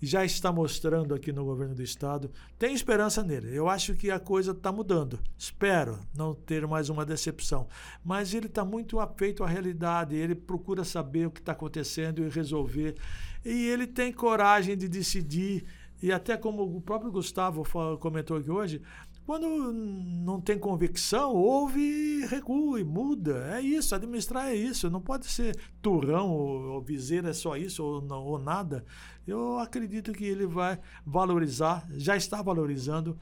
já 0.00 0.24
está 0.24 0.52
mostrando 0.52 1.14
aqui 1.14 1.32
no 1.32 1.44
governo 1.44 1.74
do 1.74 1.82
estado. 1.82 2.30
Tem 2.58 2.74
esperança 2.74 3.22
nele. 3.22 3.54
Eu 3.54 3.68
acho 3.68 3.94
que 3.94 4.10
a 4.10 4.18
coisa 4.18 4.52
está 4.52 4.70
mudando. 4.70 5.18
Espero 5.38 5.98
não 6.14 6.34
ter 6.34 6.66
mais 6.66 6.88
uma 6.88 7.04
decepção. 7.04 7.66
Mas 8.04 8.34
ele 8.34 8.46
está 8.46 8.64
muito 8.64 9.00
afeito 9.00 9.42
à 9.42 9.46
realidade. 9.46 10.14
Ele 10.14 10.34
procura 10.34 10.84
saber 10.84 11.26
o 11.26 11.30
que 11.30 11.40
está 11.40 11.52
acontecendo 11.52 12.24
e 12.24 12.28
resolver. 12.28 12.96
E 13.44 13.68
ele 13.68 13.86
tem 13.86 14.12
coragem 14.12 14.76
de 14.76 14.88
decidir 14.88 15.64
e 16.04 16.12
até 16.12 16.36
como 16.36 16.62
o 16.62 16.82
próprio 16.82 17.10
Gustavo 17.10 17.64
comentou 17.98 18.36
aqui 18.36 18.50
hoje, 18.50 18.82
quando 19.26 19.72
não 19.72 20.40
tem 20.40 20.58
convicção, 20.58 21.32
ouve 21.32 21.80
e 21.80 22.26
recua 22.26 22.80
e 22.80 22.84
muda. 22.84 23.56
É 23.56 23.60
isso, 23.60 23.94
administrar 23.94 24.48
é 24.48 24.54
isso. 24.54 24.90
Não 24.90 25.00
pode 25.00 25.26
ser 25.26 25.56
turrão 25.80 26.30
ou, 26.30 26.62
ou 26.74 26.82
viseira 26.82 27.30
é 27.30 27.32
só 27.32 27.56
isso 27.56 27.82
ou, 27.82 28.02
não, 28.02 28.22
ou 28.22 28.38
nada. 28.38 28.84
Eu 29.26 29.58
acredito 29.58 30.12
que 30.12 30.24
ele 30.24 30.46
vai 30.46 30.78
valorizar, 31.06 31.86
já 31.92 32.16
está 32.16 32.42
valorizando. 32.42 33.18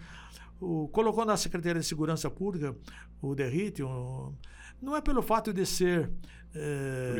O, 0.60 0.88
colocou 0.88 1.24
na 1.24 1.36
Secretaria 1.36 1.80
de 1.80 1.86
Segurança 1.86 2.28
Pública 2.30 2.76
o 3.20 3.34
Derrite, 3.34 3.82
um, 3.84 4.34
não 4.80 4.96
é 4.96 5.00
pelo 5.00 5.22
fato 5.22 5.52
de 5.52 5.64
ser 5.64 6.10
é, 6.54 7.16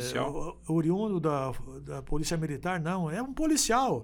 oriundo 0.69 1.21
da, 1.21 1.53
da 1.83 2.03
Polícia 2.03 2.37
Militar, 2.37 2.81
não. 2.81 3.09
É 3.09 3.23
um 3.23 3.33
policial. 3.33 4.03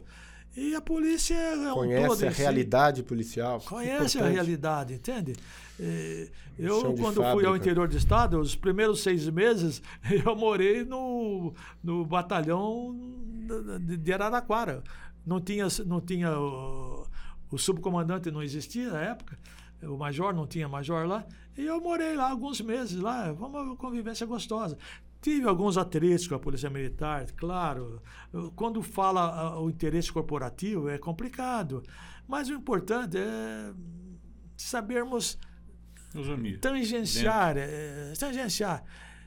E 0.56 0.74
a 0.74 0.80
polícia 0.80 1.34
é 1.34 1.72
um 1.72 1.74
Conhece 1.74 2.26
a 2.26 2.30
realidade 2.30 3.02
policial. 3.02 3.60
Conhece 3.60 4.16
Importante. 4.16 4.22
a 4.22 4.28
realidade, 4.28 4.94
entende? 4.94 5.34
eu, 6.58 6.94
quando 6.94 7.22
fui 7.32 7.46
ao 7.46 7.56
interior 7.56 7.86
do 7.86 7.96
estado, 7.96 8.40
os 8.40 8.56
primeiros 8.56 9.02
seis 9.02 9.28
meses, 9.28 9.80
eu 10.10 10.34
morei 10.34 10.84
no, 10.84 11.54
no 11.82 12.04
batalhão 12.04 12.96
de 13.80 14.12
Araraquara. 14.12 14.82
Não 15.24 15.40
tinha, 15.40 15.68
não 15.86 16.00
tinha 16.00 16.36
o, 16.36 17.06
o 17.50 17.58
subcomandante 17.58 18.30
não 18.30 18.42
existia 18.42 18.90
na 18.90 19.00
época, 19.00 19.38
o 19.82 19.96
major 19.96 20.34
não 20.34 20.46
tinha 20.46 20.68
major 20.68 21.06
lá, 21.06 21.24
e 21.56 21.64
eu 21.64 21.80
morei 21.80 22.16
lá 22.16 22.30
alguns 22.30 22.60
meses 22.60 22.98
lá, 22.98 23.32
uma 23.32 23.76
convivência 23.76 24.26
gostosa. 24.26 24.76
Tive 25.20 25.48
alguns 25.48 25.76
atritos 25.76 26.28
com 26.28 26.34
a 26.34 26.38
Polícia 26.38 26.70
Militar, 26.70 27.26
claro. 27.32 28.00
Quando 28.54 28.82
fala 28.82 29.58
o 29.60 29.68
interesse 29.68 30.12
corporativo 30.12 30.88
é 30.88 30.96
complicado. 30.96 31.82
Mas 32.26 32.48
o 32.48 32.52
importante 32.52 33.16
é 33.18 33.72
sabermos 34.56 35.38
tangenciar, 36.60 37.56
é, 37.56 38.12
tangenciar. 38.18 38.84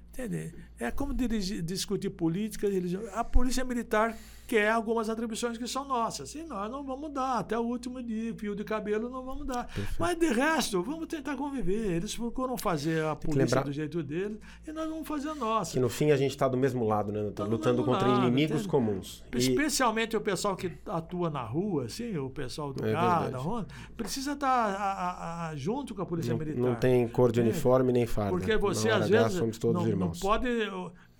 Entende? 0.10 0.54
É 0.80 0.92
como 0.92 1.14
dirigir, 1.14 1.62
discutir 1.62 2.10
política, 2.10 2.70
religião. 2.70 3.02
A 3.14 3.24
Polícia 3.24 3.64
Militar 3.64 4.18
quer 4.52 4.70
algumas 4.70 5.10
atribuições 5.10 5.58
que 5.58 5.66
são 5.66 5.88
nossas. 5.88 6.36
E 6.36 6.44
nós 6.44 6.70
não 6.70 6.84
vamos 6.84 7.14
dar, 7.14 7.38
até 7.38 7.58
o 7.58 7.62
último 7.62 8.04
dia, 8.04 8.36
fio 8.36 8.54
de 8.54 8.66
cabelo 8.66 9.10
não 9.10 9.24
vamos 9.24 9.48
dar. 9.48 9.66
Perfeito. 9.68 9.96
Mas 9.98 10.20
de 10.20 10.28
resto, 10.28 10.84
vamos 10.84 11.08
tentar 11.08 11.38
conviver. 11.38 11.94
Eles 11.94 12.14
procuram 12.18 12.58
fazer 12.58 13.02
a 13.06 13.16
polícia 13.16 13.46
lembrar... 13.46 13.64
do 13.64 13.72
jeito 13.72 14.04
deles 14.04 14.38
e 14.68 14.74
nós 14.74 14.90
vamos 14.90 15.08
fazer 15.08 15.30
a 15.30 15.36
nossa. 15.36 15.72
Que 15.72 15.80
no 15.80 15.88
fim 15.88 16.12
a 16.12 16.18
gente 16.18 16.32
está 16.32 16.50
do 16.50 16.58
mesmo 16.58 16.86
lado, 16.86 17.14
né? 17.14 17.32
Tá 17.34 17.46
lutando 17.46 17.82
contra 17.86 18.06
lado, 18.06 18.24
inimigos 18.24 18.58
entende? 18.58 18.68
comuns. 18.68 19.24
Especialmente 19.34 20.14
e... 20.14 20.18
o 20.18 20.22
pessoal 20.22 20.58
que 20.58 20.70
atua 20.86 21.30
na 21.30 21.44
rua, 21.44 21.86
assim, 21.86 22.18
o 22.18 22.30
pessoal 22.30 22.74
do 22.74 22.86
é 22.86 22.92
carro, 22.92 23.32
da 23.32 23.38
rua, 23.38 23.68
precisa 23.96 24.34
estar 24.34 24.76
tá, 24.76 24.78
a, 24.78 25.50
a, 25.50 25.56
junto 25.56 25.96
com 25.96 26.02
a 26.02 26.06
Polícia 26.06 26.34
não, 26.34 26.40
Militar. 26.40 26.62
Não 26.62 26.76
tem 26.76 27.08
cor 27.08 27.32
de 27.32 27.40
uniforme 27.40 27.94
nem 27.94 28.06
farda. 28.06 28.32
Porque 28.32 28.58
você, 28.58 28.90
às 28.90 29.08
vezes, 29.08 29.38
somos 29.38 29.58
todos 29.58 29.82
não, 29.82 29.90
irmãos. 29.90 30.22
não 30.22 30.30
pode 30.30 30.50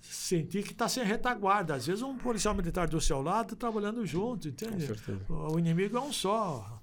sentir 0.02 0.62
que 0.64 0.72
está 0.72 0.88
sem 0.88 1.04
retaguarda. 1.04 1.74
Às 1.74 1.86
vezes 1.86 2.02
um 2.02 2.16
policial 2.16 2.54
militar 2.54 2.88
do 2.88 3.00
seu 3.00 3.22
lado 3.22 3.56
trabalhando 3.56 4.04
junto, 4.04 4.48
entende? 4.48 4.86
O 5.28 5.58
inimigo 5.58 5.96
é 5.96 6.00
um 6.00 6.12
só. 6.12 6.82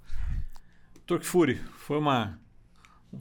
Kfouri, 1.06 1.56
foi 1.78 1.98
uma 1.98 2.40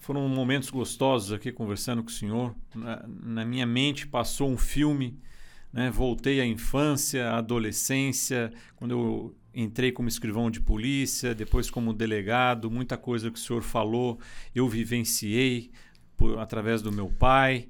foram 0.01 0.29
momentos 0.29 0.69
gostosos 0.69 1.33
aqui 1.33 1.51
conversando 1.51 2.03
com 2.03 2.11
o 2.11 2.13
senhor. 2.13 2.55
Na, 2.75 3.05
na 3.07 3.45
minha 3.45 3.67
mente 3.67 4.07
passou 4.07 4.51
um 4.51 4.59
filme, 4.59 5.19
né? 5.73 5.91
voltei 5.91 6.41
à 6.41 6.47
infância, 6.47 7.31
à 7.31 7.39
adolescência, 7.39 8.53
quando 8.77 8.91
eu 8.91 9.37
entrei 9.55 9.91
como 9.91 10.07
escrivão 10.07 10.51
de 10.51 10.61
polícia, 10.61 11.35
depois 11.35 11.71
como 11.71 11.95
delegado, 11.95 12.71
muita 12.71 12.99
coisa 12.99 13.31
que 13.31 13.39
o 13.39 13.43
senhor 13.43 13.63
falou 13.63 14.21
eu 14.55 14.69
vivenciei 14.69 15.71
por, 16.17 16.39
através 16.39 16.83
do 16.83 16.93
meu 16.93 17.09
pai 17.09 17.69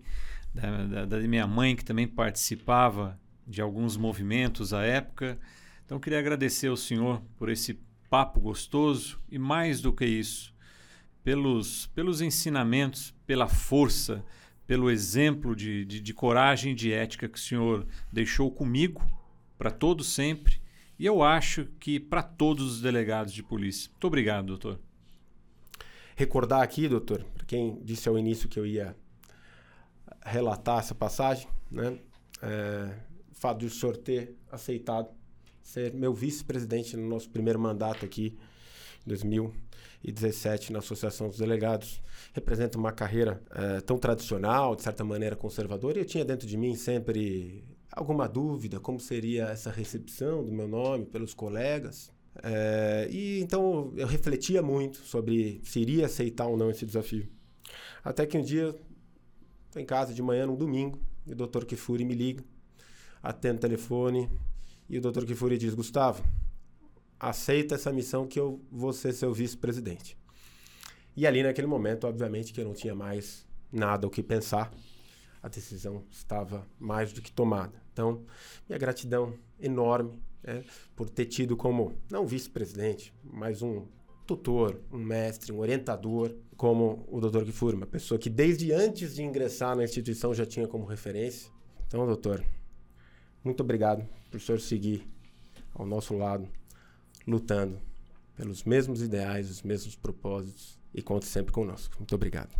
da, 0.60 1.04
da, 1.04 1.18
minha 1.20 1.46
mãe, 1.46 1.76
que 1.76 1.84
também 1.84 2.06
participava 2.06 3.18
de 3.46 3.60
alguns 3.60 3.96
movimentos 3.96 4.72
à 4.72 4.82
época. 4.82 5.38
Então, 5.84 5.98
queria 5.98 6.18
agradecer 6.18 6.68
ao 6.68 6.76
senhor 6.76 7.22
por 7.36 7.48
esse 7.48 7.80
papo 8.10 8.40
gostoso 8.40 9.20
e, 9.30 9.38
mais 9.38 9.80
do 9.80 9.92
que 9.92 10.04
isso, 10.04 10.54
pelos, 11.22 11.86
pelos 11.94 12.20
ensinamentos, 12.20 13.14
pela 13.26 13.46
força, 13.46 14.24
pelo 14.66 14.90
exemplo 14.90 15.54
de, 15.54 15.84
de, 15.84 16.00
de 16.00 16.14
coragem 16.14 16.72
e 16.72 16.74
de 16.74 16.92
ética 16.92 17.28
que 17.28 17.38
o 17.38 17.42
senhor 17.42 17.86
deixou 18.12 18.50
comigo, 18.50 19.02
para 19.56 19.70
todos 19.70 20.08
sempre, 20.08 20.60
e 20.98 21.06
eu 21.06 21.22
acho 21.22 21.66
que 21.78 21.98
para 22.00 22.22
todos 22.22 22.74
os 22.74 22.80
delegados 22.80 23.32
de 23.32 23.42
polícia. 23.42 23.90
Muito 23.90 24.06
obrigado, 24.06 24.46
doutor. 24.46 24.80
Recordar 26.16 26.62
aqui, 26.62 26.88
doutor, 26.88 27.22
para 27.34 27.44
quem 27.46 27.80
disse 27.84 28.08
ao 28.08 28.18
início 28.18 28.48
que 28.48 28.58
eu 28.58 28.66
ia 28.66 28.96
relatar 30.24 30.80
essa 30.80 30.94
passagem, 30.94 31.48
né? 31.70 31.98
É, 32.42 32.94
o 33.30 33.34
fato 33.34 33.58
de 33.58 33.66
o 33.66 33.70
senhor 33.70 33.96
ter 33.96 34.36
aceitado 34.50 35.08
ser 35.68 35.92
meu 35.92 36.14
vice-presidente 36.14 36.96
no 36.96 37.06
nosso 37.06 37.28
primeiro 37.28 37.58
mandato 37.58 38.04
aqui, 38.04 38.38
em 39.04 39.08
2017, 39.08 40.72
na 40.72 40.78
Associação 40.78 41.28
dos 41.28 41.38
Delegados, 41.38 42.00
representa 42.32 42.78
uma 42.78 42.90
carreira 42.90 43.42
é, 43.50 43.80
tão 43.82 43.98
tradicional, 43.98 44.74
de 44.74 44.82
certa 44.82 45.04
maneira 45.04 45.36
conservadora, 45.36 45.98
e 45.98 46.00
eu 46.00 46.06
tinha 46.06 46.24
dentro 46.24 46.46
de 46.46 46.56
mim 46.56 46.74
sempre 46.74 47.64
alguma 47.92 48.26
dúvida 48.26 48.80
como 48.80 48.98
seria 48.98 49.44
essa 49.44 49.70
recepção 49.70 50.42
do 50.42 50.52
meu 50.52 50.66
nome 50.66 51.04
pelos 51.04 51.34
colegas. 51.34 52.10
É, 52.42 53.08
e 53.10 53.40
então 53.40 53.92
eu 53.96 54.06
refletia 54.06 54.62
muito 54.62 54.98
sobre 54.98 55.60
se 55.64 55.80
iria 55.80 56.06
aceitar 56.06 56.46
ou 56.46 56.56
não 56.56 56.70
esse 56.70 56.86
desafio. 56.86 57.28
Até 58.02 58.24
que 58.24 58.38
um 58.38 58.42
dia 58.42 58.74
Estou 59.78 59.82
em 59.82 59.86
casa 59.86 60.12
de 60.12 60.20
manhã, 60.20 60.44
num 60.44 60.56
domingo, 60.56 60.98
e 61.24 61.32
o 61.32 61.36
doutor 61.36 61.64
Kifuri 61.64 62.04
me 62.04 62.12
liga, 62.12 62.42
atendo 63.22 63.58
o 63.58 63.60
telefone, 63.60 64.28
e 64.88 64.98
o 64.98 65.00
doutor 65.00 65.24
Kifuri 65.24 65.56
diz: 65.56 65.72
Gustavo, 65.72 66.24
aceita 67.20 67.76
essa 67.76 67.92
missão 67.92 68.26
que 68.26 68.40
eu 68.40 68.60
vou 68.72 68.92
ser 68.92 69.12
seu 69.12 69.32
vice-presidente. 69.32 70.18
E 71.16 71.28
ali, 71.28 71.44
naquele 71.44 71.68
momento, 71.68 72.08
obviamente, 72.08 72.52
que 72.52 72.60
eu 72.60 72.64
não 72.64 72.74
tinha 72.74 72.92
mais 72.92 73.46
nada 73.70 74.04
o 74.04 74.10
que 74.10 74.20
pensar, 74.20 74.72
a 75.40 75.48
decisão 75.48 76.04
estava 76.10 76.66
mais 76.76 77.12
do 77.12 77.22
que 77.22 77.30
tomada. 77.30 77.80
Então, 77.92 78.24
minha 78.68 78.78
gratidão 78.80 79.32
enorme 79.60 80.20
né, 80.42 80.64
por 80.96 81.08
ter 81.08 81.26
tido 81.26 81.56
como, 81.56 81.96
não 82.10 82.26
vice-presidente, 82.26 83.14
mas 83.22 83.62
um 83.62 83.86
tutor, 84.28 84.78
um 84.92 84.98
mestre, 84.98 85.50
um 85.50 85.58
orientador, 85.58 86.34
como 86.54 87.06
o 87.10 87.18
doutor 87.18 87.46
Kifuri, 87.46 87.74
uma 87.74 87.86
pessoa 87.86 88.18
que 88.18 88.28
desde 88.28 88.72
antes 88.72 89.14
de 89.14 89.22
ingressar 89.22 89.74
na 89.74 89.82
instituição 89.82 90.34
já 90.34 90.44
tinha 90.44 90.68
como 90.68 90.84
referência. 90.84 91.50
Então, 91.86 92.04
doutor, 92.06 92.44
muito 93.42 93.62
obrigado 93.62 94.06
por 94.30 94.36
o 94.36 94.40
senhor 94.40 94.60
seguir 94.60 95.08
ao 95.74 95.86
nosso 95.86 96.14
lado, 96.14 96.46
lutando 97.26 97.78
pelos 98.36 98.64
mesmos 98.64 99.00
ideais, 99.00 99.50
os 99.50 99.62
mesmos 99.62 99.96
propósitos 99.96 100.78
e 100.94 101.00
conte 101.00 101.24
sempre 101.24 101.50
conosco. 101.50 101.94
Muito 101.98 102.14
obrigado. 102.14 102.54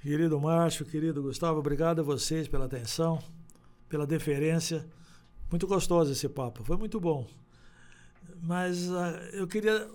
Querido 0.00 0.40
Márcio, 0.40 0.86
querido 0.86 1.22
Gustavo, 1.22 1.58
obrigado 1.58 2.00
a 2.00 2.02
vocês 2.02 2.48
pela 2.48 2.64
atenção, 2.64 3.22
pela 3.90 4.06
deferência. 4.06 4.86
Muito 5.50 5.66
gostoso 5.66 6.12
esse 6.12 6.28
papo, 6.30 6.64
foi 6.64 6.78
muito 6.78 6.98
bom. 6.98 7.28
Mas 8.42 8.90
uh, 8.90 8.94
eu 9.32 9.46
queria, 9.46 9.88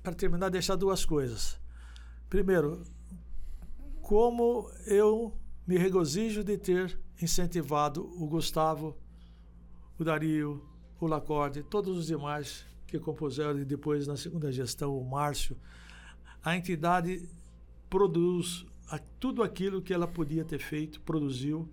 para 0.00 0.14
terminar, 0.14 0.48
deixar 0.50 0.76
duas 0.76 1.04
coisas. 1.04 1.60
Primeiro, 2.30 2.84
como 4.00 4.70
eu 4.86 5.36
me 5.66 5.76
regozijo 5.76 6.44
de 6.44 6.56
ter 6.56 6.96
incentivado 7.20 8.04
o 8.22 8.28
Gustavo, 8.28 8.96
o 9.98 10.04
Dario, 10.04 10.64
o 11.00 11.08
Lacorde, 11.08 11.64
todos 11.64 11.98
os 11.98 12.06
demais 12.06 12.64
que 12.86 13.00
compuseram 13.00 13.58
e 13.58 13.64
depois 13.64 14.06
na 14.06 14.16
segunda 14.16 14.52
gestão 14.52 14.96
o 14.96 15.04
Márcio, 15.04 15.56
a 16.44 16.56
entidade 16.56 17.28
produz 17.90 18.64
tudo 19.18 19.42
aquilo 19.42 19.82
que 19.82 19.92
ela 19.92 20.06
podia 20.06 20.44
ter 20.44 20.60
feito, 20.60 21.00
produziu, 21.00 21.68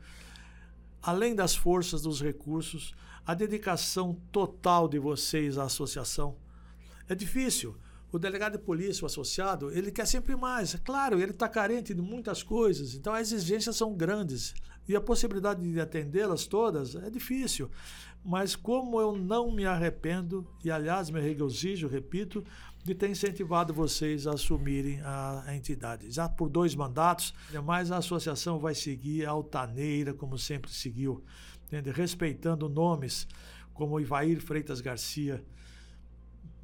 além 1.03 1.35
das 1.35 1.53
forças, 1.53 2.01
dos 2.01 2.21
recursos, 2.21 2.95
a 3.25 3.33
dedicação 3.33 4.15
total 4.31 4.87
de 4.87 4.97
vocês 4.97 5.57
à 5.57 5.63
associação. 5.65 6.37
É 7.07 7.13
difícil. 7.13 7.75
O 8.11 8.19
delegado 8.19 8.53
de 8.53 8.63
polícia, 8.63 9.03
o 9.03 9.07
associado, 9.07 9.71
ele 9.71 9.91
quer 9.91 10.05
sempre 10.05 10.35
mais. 10.35 10.75
É 10.75 10.77
claro, 10.77 11.19
ele 11.19 11.31
está 11.31 11.49
carente 11.49 11.93
de 11.93 12.01
muitas 12.01 12.43
coisas, 12.43 12.93
então 12.93 13.13
as 13.13 13.31
exigências 13.31 13.75
são 13.75 13.93
grandes. 13.93 14.53
E 14.87 14.95
a 14.95 15.01
possibilidade 15.01 15.61
de 15.61 15.79
atendê-las 15.79 16.45
todas 16.45 16.95
é 16.95 17.09
difícil. 17.09 17.69
Mas 18.23 18.55
como 18.55 19.01
eu 19.01 19.17
não 19.17 19.51
me 19.51 19.65
arrependo, 19.65 20.47
e 20.63 20.71
aliás 20.71 21.09
me 21.09 21.19
regozijo, 21.19 21.87
repito, 21.87 22.45
de 22.83 22.93
ter 22.93 23.09
incentivado 23.09 23.73
vocês 23.73 24.27
a 24.27 24.33
assumirem 24.33 24.99
a, 25.01 25.43
a 25.47 25.55
entidade. 25.55 26.11
Já 26.11 26.27
por 26.27 26.49
dois 26.49 26.75
mandatos, 26.75 27.33
mas 27.63 27.91
a 27.91 27.97
associação 27.97 28.59
vai 28.59 28.75
seguir 28.75 29.25
altaneira, 29.25 30.13
como 30.13 30.37
sempre 30.37 30.71
seguiu 30.71 31.23
respeitando 31.95 32.69
nomes 32.69 33.27
como 33.73 33.99
Ivair 33.99 34.39
Freitas 34.39 34.79
Garcia, 34.81 35.43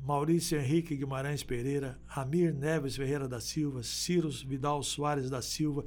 Maurício 0.04 0.60
Henrique 0.60 0.96
Guimarães 0.96 1.44
Pereira, 1.44 2.00
Amir 2.08 2.54
Neves 2.54 2.96
Ferreira 2.96 3.28
da 3.28 3.40
Silva, 3.40 3.82
Ciros 3.82 4.44
Vidal 4.44 4.84
Soares 4.84 5.30
da 5.30 5.42
Silva. 5.42 5.84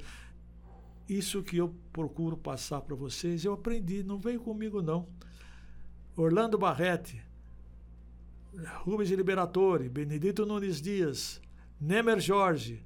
Isso 1.07 1.41
que 1.41 1.57
eu 1.57 1.73
procuro 1.91 2.37
passar 2.37 2.81
para 2.81 2.95
vocês, 2.95 3.45
eu 3.45 3.53
aprendi, 3.53 4.03
não 4.03 4.19
veio 4.19 4.41
comigo 4.41 4.81
não. 4.81 5.07
Orlando 6.15 6.57
Barrete, 6.57 7.23
Rubens 8.83 9.09
Liberatore, 9.09 9.89
Benedito 9.89 10.45
Nunes 10.45 10.81
Dias, 10.81 11.41
Nemer 11.79 12.19
Jorge, 12.19 12.85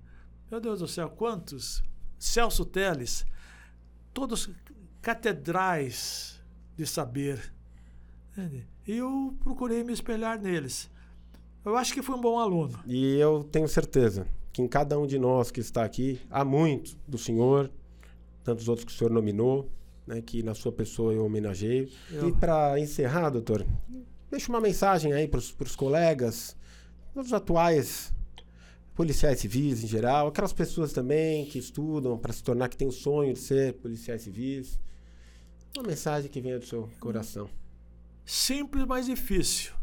meu 0.50 0.60
Deus 0.60 0.80
do 0.80 0.88
céu, 0.88 1.10
quantos? 1.10 1.84
Celso 2.18 2.66
Teles, 2.66 3.26
todos 4.14 4.50
catedrais 5.02 6.42
de 6.76 6.86
saber. 6.86 7.54
E 8.88 8.94
eu 8.94 9.36
procurei 9.44 9.84
me 9.84 9.94
espelhar 9.94 10.40
neles. 10.40 10.90
Eu 11.66 11.76
acho 11.76 11.94
que 11.94 12.02
fui 12.02 12.16
um 12.16 12.22
bom 12.22 12.40
aluno. 12.40 12.80
E 12.86 13.18
eu 13.18 13.44
tenho 13.44 13.68
certeza 13.68 14.28
que 14.54 14.62
em 14.62 14.68
cada 14.68 14.98
um 14.98 15.06
de 15.06 15.20
nós 15.20 15.52
que 15.52 15.60
está 15.60 15.84
aqui, 15.84 16.22
há 16.30 16.46
muito 16.46 16.98
do 17.08 17.18
senhor, 17.18 17.70
tantos 18.44 18.70
outros 18.70 18.86
que 18.86 18.92
o 18.92 18.96
senhor 18.96 19.12
nominou, 19.12 19.70
né, 20.06 20.22
que 20.22 20.42
na 20.42 20.56
sua 20.56 20.72
pessoa 20.72 21.14
eu 21.14 21.26
homenageio. 21.26 21.90
Eu... 22.10 22.30
E 22.30 22.32
para 22.32 22.80
encerrar, 22.80 23.30
doutor, 23.30 23.66
deixa 24.38 24.52
uma 24.52 24.62
mensagem 24.62 25.14
aí 25.14 25.28
para 25.28 25.40
os 25.40 25.76
colegas, 25.76 26.56
os 27.16 27.34
atuais 27.34 28.14
policiais 28.94 29.40
civis 29.40 29.84
em 29.84 29.88
geral, 29.88 30.28
aquelas 30.28 30.54
pessoas 30.54 30.94
também 30.94 31.46
que 31.46 31.58
estudam 31.58 32.20
para 32.20 32.32
se 32.32 32.44
tornar, 32.44 32.70
que 32.70 32.78
têm 32.78 32.88
o 32.88 32.92
sonho 32.92 33.34
de 33.34 33.40
ser 33.40 33.74
policiais 33.74 34.22
civis. 34.22 34.80
Uma 35.76 35.88
mensagem 35.88 36.30
que 36.30 36.40
venha 36.40 36.60
do 36.60 36.66
seu 36.66 36.88
coração. 37.00 37.50
Simples, 38.24 38.86
mas 38.86 39.08
difícil 39.08 39.74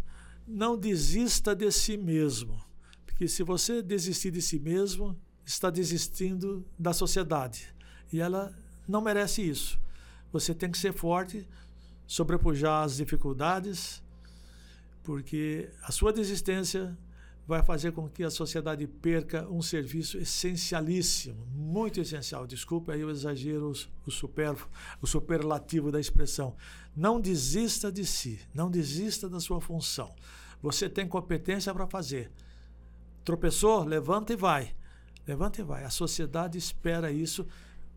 não 0.46 0.76
desista 0.76 1.54
de 1.56 1.70
si 1.72 1.96
mesmo. 1.96 2.62
Porque 3.06 3.26
se 3.26 3.42
você 3.42 3.82
desistir 3.82 4.30
de 4.30 4.42
si 4.42 4.60
mesmo, 4.60 5.18
está 5.44 5.70
desistindo 5.70 6.64
da 6.78 6.92
sociedade. 6.92 7.74
E 8.12 8.20
ela 8.20 8.54
não 8.86 9.00
merece 9.00 9.42
isso. 9.42 9.80
Você 10.32 10.54
tem 10.54 10.70
que 10.70 10.78
ser 10.78 10.92
forte, 10.92 11.48
sobrepujar 12.06 12.84
as 12.84 12.96
dificuldades, 12.96 14.03
porque 15.04 15.70
a 15.82 15.92
sua 15.92 16.12
desistência 16.12 16.96
vai 17.46 17.62
fazer 17.62 17.92
com 17.92 18.08
que 18.08 18.24
a 18.24 18.30
sociedade 18.30 18.86
perca 18.86 19.46
um 19.50 19.60
serviço 19.60 20.16
essencialíssimo, 20.16 21.46
muito 21.54 22.00
essencial. 22.00 22.46
Desculpa 22.46 22.92
aí 22.92 23.04
o 23.04 23.10
exagero, 23.10 23.70
o, 23.70 24.10
o 25.02 25.06
superlativo 25.06 25.92
da 25.92 26.00
expressão. 26.00 26.56
Não 26.96 27.20
desista 27.20 27.92
de 27.92 28.04
si, 28.06 28.40
não 28.54 28.70
desista 28.70 29.28
da 29.28 29.38
sua 29.38 29.60
função. 29.60 30.14
Você 30.62 30.88
tem 30.88 31.06
competência 31.06 31.72
para 31.74 31.86
fazer. 31.86 32.32
Tropeçou? 33.22 33.84
Levanta 33.84 34.32
e 34.32 34.36
vai. 34.36 34.74
Levanta 35.26 35.60
e 35.60 35.64
vai. 35.64 35.84
A 35.84 35.90
sociedade 35.90 36.56
espera 36.56 37.12
isso. 37.12 37.46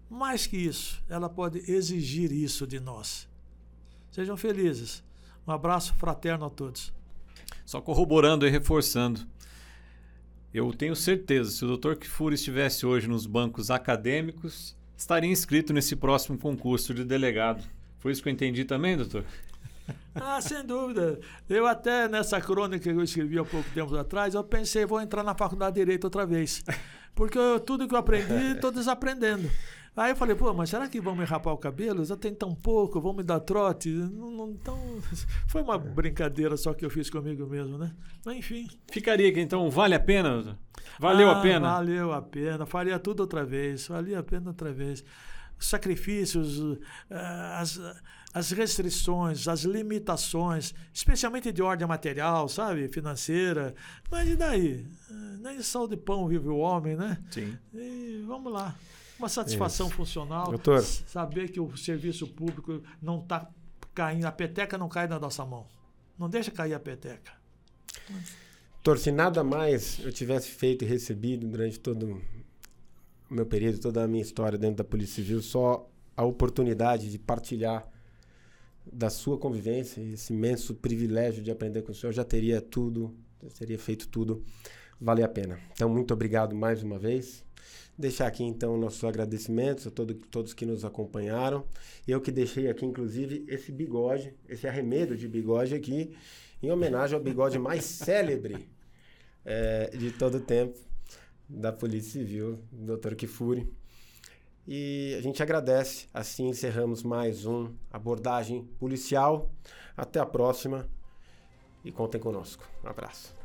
Mais 0.10 0.46
que 0.46 0.58
isso, 0.58 1.02
ela 1.08 1.30
pode 1.30 1.60
exigir 1.72 2.34
isso 2.34 2.68
de 2.68 2.80
nós. 2.80 3.28
Sejam 4.12 4.36
felizes. 4.36 5.04
Um 5.46 5.52
abraço 5.52 5.94
fraterno 5.96 6.46
a 6.46 6.50
todos. 6.50 6.97
Só 7.68 7.82
corroborando 7.82 8.48
e 8.48 8.50
reforçando. 8.50 9.28
Eu 10.54 10.72
tenho 10.72 10.96
certeza, 10.96 11.52
se 11.52 11.66
o 11.66 11.76
Dr. 11.76 11.96
Kifuri 11.96 12.36
estivesse 12.36 12.86
hoje 12.86 13.10
nos 13.10 13.26
bancos 13.26 13.70
acadêmicos, 13.70 14.74
estaria 14.96 15.30
inscrito 15.30 15.74
nesse 15.74 15.94
próximo 15.94 16.38
concurso 16.38 16.94
de 16.94 17.04
delegado. 17.04 17.62
Foi 18.00 18.14
isso 18.14 18.24
que 18.24 18.30
eu 18.30 18.34
entendi 18.34 18.64
também, 18.64 18.96
doutor? 18.96 19.26
Ah, 20.20 20.42
sem 20.42 20.66
dúvida. 20.66 21.20
Eu 21.48 21.68
até 21.68 22.08
nessa 22.08 22.42
crônica 22.42 22.80
que 22.80 22.90
eu 22.90 23.04
escrevi 23.04 23.38
há 23.38 23.46
pouco 23.46 23.70
tempo 23.70 23.96
atrás, 23.96 24.34
eu 24.34 24.44
pensei, 24.44 24.84
vou 24.84 25.00
entrar 25.00 25.24
na 25.24 25.36
faculdade 25.36 25.76
de 25.76 25.82
Direito 25.82 26.06
outra 26.06 26.26
vez. 26.26 26.64
Porque 27.14 27.38
eu, 27.38 27.60
tudo 27.60 27.88
que 27.88 27.94
eu 27.94 28.00
aprendi, 28.00 28.34
estou 28.56 28.72
desaprendendo. 28.72 29.50
Aí 29.98 30.12
eu 30.12 30.16
falei, 30.16 30.36
pô, 30.36 30.54
mas 30.54 30.70
será 30.70 30.88
que 30.88 31.02
vão 31.02 31.16
me 31.16 31.26
rapar 31.26 31.52
o 31.52 31.58
cabelo? 31.58 32.06
Já 32.06 32.16
tem 32.16 32.32
tão 32.32 32.54
pouco, 32.54 33.02
vão 33.02 33.14
me 33.14 33.24
dar 33.24 33.40
trote? 33.40 33.90
Não, 33.90 34.30
não, 34.30 34.52
então, 34.52 34.78
foi 35.48 35.64
uma 35.64 35.76
brincadeira 35.76 36.56
só 36.56 36.72
que 36.72 36.86
eu 36.86 36.90
fiz 36.90 37.10
comigo 37.10 37.48
mesmo, 37.48 37.80
né? 37.80 37.92
Mas 38.24 38.38
enfim. 38.38 38.68
Ficaria 38.92 39.28
aqui, 39.28 39.40
então, 39.40 39.68
vale 39.72 39.96
a 39.96 40.00
pena? 40.00 40.56
Valeu 41.00 41.30
ah, 41.30 41.40
a 41.40 41.42
pena? 41.42 41.70
Valeu 41.72 42.14
a 42.14 42.22
pena. 42.22 42.66
Faria 42.68 43.00
tudo 43.00 43.22
outra 43.22 43.44
vez. 43.44 43.88
Valia 43.88 44.20
a 44.20 44.24
pena 44.24 44.50
outra 44.50 44.72
vez. 44.72 45.04
Sacrifícios, 45.58 46.62
ah, 47.10 47.60
as, 47.60 47.82
as 48.34 48.52
restrições, 48.52 49.48
as 49.48 49.64
limitações, 49.64 50.74
especialmente 50.94 51.52
de 51.52 51.62
ordem 51.62 51.88
material, 51.88 52.48
sabe? 52.48 52.88
Financeira. 52.88 53.74
Mas 54.12 54.30
e 54.30 54.36
daí? 54.36 54.86
Nem 55.40 55.62
só 55.62 55.88
de 55.88 55.98
pão 55.98 56.28
vive 56.28 56.48
o 56.48 56.58
homem, 56.58 56.96
né? 56.96 57.18
Sim. 57.32 57.58
E 57.74 58.24
vamos 58.28 58.52
lá. 58.52 58.76
Uma 59.18 59.30
satisfação 59.30 59.88
Isso. 59.88 59.96
funcional. 59.96 60.50
Doutor. 60.50 60.82
Saber 60.82 61.50
que 61.50 61.60
o 61.60 61.76
serviço 61.76 62.28
público 62.28 62.84
não 63.02 63.20
está 63.20 63.50
caindo, 63.96 64.26
a 64.26 64.32
peteca 64.32 64.78
não 64.78 64.88
cai 64.88 65.08
na 65.08 65.20
nossa 65.20 65.44
mão. 65.44 65.66
Não 66.18 66.30
deixa 66.30 66.52
cair 66.52 66.74
a 66.74 66.80
peteca. 66.80 67.32
Doutor, 68.76 69.00
se 69.00 69.12
nada 69.12 69.44
mais 69.44 70.00
eu 70.04 70.12
tivesse 70.12 70.50
feito 70.50 70.86
e 70.86 70.88
recebido 70.88 71.48
durante 71.48 71.80
todo 71.80 72.22
o 73.30 73.34
meu 73.34 73.46
período, 73.46 73.80
toda 73.80 74.04
a 74.04 74.08
minha 74.08 74.22
história 74.22 74.58
dentro 74.58 74.78
da 74.78 74.84
Polícia 74.84 75.16
Civil, 75.16 75.42
só 75.42 75.90
a 76.16 76.24
oportunidade 76.24 77.10
de 77.10 77.18
partilhar 77.18 77.88
da 78.92 79.10
sua 79.10 79.38
convivência, 79.38 80.02
esse 80.02 80.34
imenso 80.34 80.76
privilégio 80.76 81.44
de 81.44 81.52
aprender 81.52 81.82
com 81.82 81.92
o 81.92 81.96
senhor, 81.96 82.12
já 82.12 82.24
teria 82.24 82.62
tudo, 82.62 83.16
já 83.42 83.50
teria 83.50 83.78
feito 83.78 84.08
tudo 84.08 84.44
valer 85.00 85.24
a 85.24 85.28
pena. 85.28 85.60
Então, 85.72 85.90
muito 85.90 86.14
obrigado 86.14 86.56
mais 86.56 86.82
uma 86.84 86.98
vez. 86.98 87.46
Deixar 87.98 88.28
aqui 88.28 88.44
então 88.44 88.78
nossos 88.78 89.04
agradecimentos 89.04 89.88
a 89.88 89.92
todo, 89.92 90.14
todos 90.14 90.54
que 90.54 90.66
nos 90.66 90.86
acompanharam. 90.86 91.66
Eu 92.08 92.22
que 92.22 92.32
deixei 92.32 92.70
aqui, 92.70 92.86
inclusive, 92.86 93.44
esse 93.48 93.72
bigode, 93.72 94.34
esse 94.48 94.68
arremedo 94.68 95.18
de 95.18 95.28
bigode 95.28 95.74
aqui, 95.74 96.16
em 96.62 96.72
homenagem 96.72 97.18
ao 97.18 97.24
bigode 97.24 97.58
mais 97.58 97.84
célebre 98.06 98.68
é, 99.44 99.90
de 99.98 100.12
todo 100.12 100.36
o 100.36 100.40
tempo 100.40 100.78
da 101.50 101.72
Polícia 101.72 102.20
Civil, 102.20 102.60
Dr. 102.72 103.16
Kifuri. 103.16 103.68
E 104.68 105.16
a 105.18 105.22
gente 105.22 105.42
agradece. 105.42 106.08
Assim 106.14 106.50
encerramos 106.50 107.02
mais 107.02 107.46
um 107.46 107.74
abordagem 107.90 108.66
policial. 108.78 109.50
Até 109.96 110.20
a 110.20 110.26
próxima 110.26 110.88
e 111.86 111.92
contem 111.92 112.20
conosco. 112.20 112.68
Um 112.84 112.90
abraço. 112.90 113.37